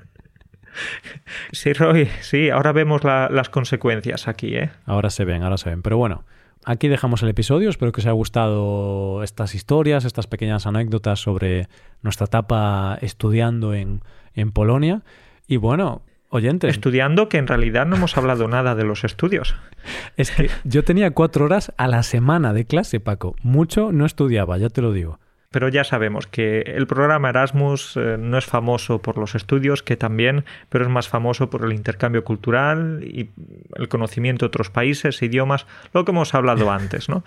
Sí, 1.52 1.72
Roy, 1.72 2.08
sí, 2.20 2.50
ahora 2.50 2.72
vemos 2.72 3.04
la- 3.04 3.28
las 3.30 3.48
consecuencias 3.50 4.28
aquí, 4.28 4.54
¿eh? 4.56 4.70
Ahora 4.86 5.10
se 5.10 5.24
ven, 5.24 5.42
ahora 5.42 5.56
se 5.56 5.70
ven. 5.70 5.82
Pero 5.82 5.96
bueno, 5.98 6.24
aquí 6.64 6.88
dejamos 6.88 7.22
el 7.22 7.28
episodio. 7.28 7.70
Espero 7.70 7.92
que 7.92 8.00
os 8.00 8.06
haya 8.06 8.12
gustado 8.12 9.22
estas 9.22 9.54
historias, 9.54 10.04
estas 10.04 10.26
pequeñas 10.26 10.66
anécdotas 10.66 11.20
sobre 11.20 11.68
nuestra 12.02 12.26
etapa 12.26 12.98
estudiando 13.00 13.74
en, 13.74 14.02
en 14.34 14.52
Polonia. 14.52 15.02
Y 15.46 15.56
bueno, 15.56 16.02
oyentes, 16.30 16.70
Estudiando 16.70 17.28
que 17.28 17.38
en 17.38 17.46
realidad 17.48 17.86
no 17.86 17.96
hemos 17.96 18.16
hablado 18.16 18.46
nada 18.48 18.74
de 18.74 18.84
los 18.84 19.02
estudios. 19.04 19.56
es 20.16 20.30
que 20.30 20.48
yo 20.64 20.84
tenía 20.84 21.10
cuatro 21.10 21.44
horas 21.44 21.72
a 21.76 21.88
la 21.88 22.02
semana 22.04 22.52
de 22.52 22.64
clase, 22.66 23.00
Paco. 23.00 23.34
Mucho 23.42 23.90
no 23.92 24.06
estudiaba, 24.06 24.56
ya 24.58 24.68
te 24.68 24.80
lo 24.82 24.92
digo. 24.92 25.18
Pero 25.52 25.68
ya 25.68 25.82
sabemos 25.82 26.28
que 26.28 26.60
el 26.60 26.86
programa 26.86 27.30
Erasmus 27.30 27.96
eh, 27.96 28.16
no 28.18 28.38
es 28.38 28.44
famoso 28.44 29.02
por 29.02 29.18
los 29.18 29.34
estudios, 29.34 29.82
que 29.82 29.96
también, 29.96 30.44
pero 30.68 30.84
es 30.84 30.90
más 30.90 31.08
famoso 31.08 31.50
por 31.50 31.64
el 31.64 31.72
intercambio 31.72 32.22
cultural 32.22 33.02
y 33.02 33.30
el 33.74 33.88
conocimiento 33.88 34.44
de 34.44 34.48
otros 34.48 34.70
países, 34.70 35.20
idiomas, 35.22 35.66
lo 35.92 36.04
que 36.04 36.12
hemos 36.12 36.34
hablado 36.34 36.70
antes, 36.70 37.08
¿no? 37.08 37.24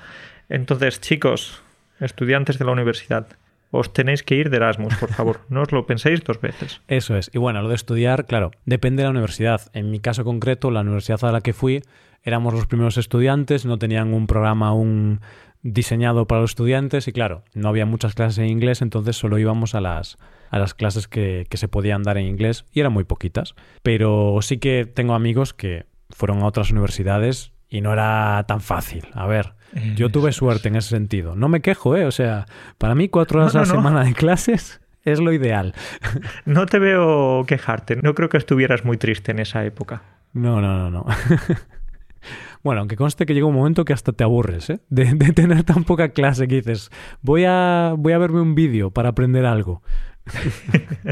Entonces, 0.48 1.02
chicos, 1.02 1.62
estudiantes 2.00 2.58
de 2.60 2.64
la 2.64 2.72
universidad, 2.72 3.28
os 3.72 3.92
tenéis 3.92 4.24
que 4.24 4.36
ir 4.36 4.50
de 4.50 4.56
Erasmus, 4.58 4.96
por 4.96 5.10
favor. 5.10 5.42
No 5.50 5.64
os 5.64 5.74
lo 5.74 5.86
penséis 5.86 6.24
dos 6.24 6.40
veces. 6.40 6.82
Eso 6.88 7.18
es. 7.18 7.30
Y 7.34 7.40
bueno, 7.40 7.62
lo 7.62 7.68
de 7.68 7.76
estudiar, 7.76 8.26
claro, 8.26 8.52
depende 8.66 9.02
de 9.02 9.08
la 9.08 9.12
universidad. 9.12 9.70
En 9.74 9.92
mi 9.92 10.00
caso 10.00 10.24
concreto, 10.24 10.72
la 10.72 10.82
universidad 10.82 11.26
a 11.26 11.32
la 11.34 11.42
que 11.42 11.52
fui, 11.52 11.82
éramos 12.24 12.54
los 12.54 12.68
primeros 12.68 12.98
estudiantes, 12.98 13.66
no 13.66 13.78
tenían 13.78 14.14
un 14.14 14.28
programa 14.28 14.70
aún 14.70 15.20
diseñado 15.64 16.28
para 16.28 16.42
los 16.42 16.52
estudiantes 16.52 17.08
y 17.08 17.14
claro, 17.14 17.44
no 17.54 17.70
había 17.70 17.86
muchas 17.86 18.14
clases 18.14 18.38
en 18.40 18.46
inglés, 18.48 18.82
entonces 18.82 19.16
solo 19.18 19.40
íbamos 19.40 19.74
a 19.76 19.82
las, 19.82 20.18
a 20.50 20.60
las 20.60 20.74
clases 20.74 21.08
que, 21.08 21.48
que 21.50 21.58
se 21.58 21.68
podían 21.68 22.04
dar 22.04 22.18
en 22.18 22.26
inglés 22.28 22.66
y 22.74 22.82
eran 22.82 22.94
muy 22.94 23.06
poquitas. 23.06 23.56
Pero 23.82 24.38
sí 24.42 24.58
que 24.60 24.86
tengo 24.86 25.14
amigos 25.16 25.54
que 25.54 25.86
fueron 26.10 26.42
a 26.44 26.46
otras 26.46 26.70
universidades 26.72 27.54
y 27.70 27.82
no 27.82 27.94
era 27.94 28.44
tan 28.48 28.62
fácil. 28.62 29.08
A 29.14 29.26
ver, 29.26 29.54
yo 29.96 30.10
tuve 30.10 30.32
suerte 30.34 30.68
en 30.68 30.76
ese 30.76 30.90
sentido. 30.90 31.36
No 31.36 31.48
me 31.50 31.62
quejo, 31.62 31.96
¿eh? 31.98 32.06
O 32.06 32.12
sea, 32.12 32.46
para 32.78 32.94
mí 32.94 33.10
cuatro 33.10 33.40
horas 33.40 33.56
No, 33.56 33.62
a 33.62 33.64
la 33.64 33.70
no. 33.70 33.74
semana 33.76 34.04
de 34.04 34.14
clases 34.14 34.80
es 35.06 35.20
lo 35.20 35.32
ideal. 35.34 35.74
No 36.46 36.66
te 36.66 36.78
veo 36.78 37.46
quejarte, 37.48 37.96
no 37.96 38.14
creo 38.14 38.30
que 38.30 38.38
estuvieras 38.38 38.86
muy 38.86 38.98
triste 38.98 39.32
en 39.32 39.40
esa 39.40 39.66
época. 39.66 40.04
No, 40.34 40.62
no, 40.62 40.78
no, 40.78 40.90
no. 40.92 41.06
bueno, 42.64 42.80
aunque 42.80 42.96
conste 42.96 43.26
que 43.26 43.34
llega 43.34 43.46
un 43.46 43.56
momento 43.56 43.86
que 43.86 43.94
hasta 43.94 44.14
te 44.14 44.24
aburres, 44.24 44.70
¿eh? 44.70 44.80
De, 44.90 45.14
de 45.14 45.34
tener 45.34 45.64
tan 45.64 45.84
poca 45.84 46.10
clase 46.10 46.48
que 46.48 46.56
dices, 46.56 46.90
voy 47.22 47.44
a, 47.46 47.94
voy 47.98 48.14
a 48.14 48.18
verme 48.18 48.42
un 48.42 48.56
vídeo 48.56 48.92
para 48.92 49.10
aprender 49.10 49.46
algo. 49.46 49.84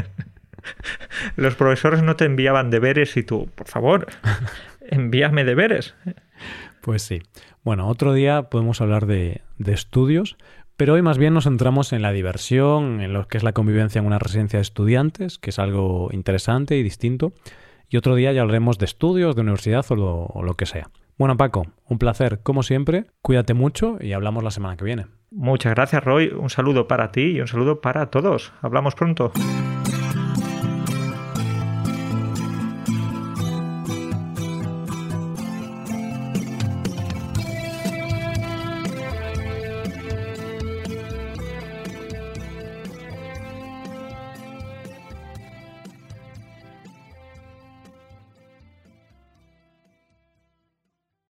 Los 1.36 1.54
profesores 1.54 2.02
no 2.02 2.16
te 2.16 2.24
enviaban 2.24 2.70
deberes 2.70 3.16
y 3.16 3.22
tú, 3.22 3.50
por 3.54 3.68
favor, 3.68 4.06
envíame 4.88 5.44
deberes. 5.44 5.94
Pues 6.80 7.02
sí. 7.02 7.22
Bueno, 7.64 7.86
otro 7.88 8.12
día 8.12 8.44
podemos 8.44 8.80
hablar 8.80 9.06
de, 9.06 9.42
de 9.58 9.72
estudios, 9.72 10.36
pero 10.76 10.94
hoy 10.94 11.02
más 11.02 11.18
bien 11.18 11.34
nos 11.34 11.44
centramos 11.44 11.92
en 11.92 12.02
la 12.02 12.12
diversión, 12.12 13.00
en 13.00 13.12
lo 13.12 13.28
que 13.28 13.38
es 13.38 13.44
la 13.44 13.52
convivencia 13.52 13.98
en 13.98 14.06
una 14.06 14.18
residencia 14.18 14.58
de 14.58 14.62
estudiantes, 14.62 15.38
que 15.38 15.50
es 15.50 15.58
algo 15.58 16.08
interesante 16.12 16.76
y 16.76 16.82
distinto. 16.82 17.32
Y 17.88 17.98
otro 17.98 18.14
día 18.14 18.32
ya 18.32 18.40
hablaremos 18.40 18.78
de 18.78 18.86
estudios, 18.86 19.36
de 19.36 19.42
universidad 19.42 19.84
o 19.90 19.96
lo, 19.96 20.24
o 20.24 20.42
lo 20.42 20.54
que 20.54 20.66
sea. 20.66 20.88
Bueno, 21.22 21.36
Paco, 21.36 21.68
un 21.86 21.98
placer, 21.98 22.40
como 22.42 22.64
siempre. 22.64 23.04
Cuídate 23.20 23.54
mucho 23.54 23.96
y 24.00 24.12
hablamos 24.12 24.42
la 24.42 24.50
semana 24.50 24.76
que 24.76 24.84
viene. 24.84 25.06
Muchas 25.30 25.72
gracias, 25.72 26.02
Roy. 26.02 26.32
Un 26.36 26.50
saludo 26.50 26.88
para 26.88 27.12
ti 27.12 27.36
y 27.36 27.40
un 27.40 27.46
saludo 27.46 27.80
para 27.80 28.06
todos. 28.10 28.52
Hablamos 28.60 28.96
pronto. 28.96 29.30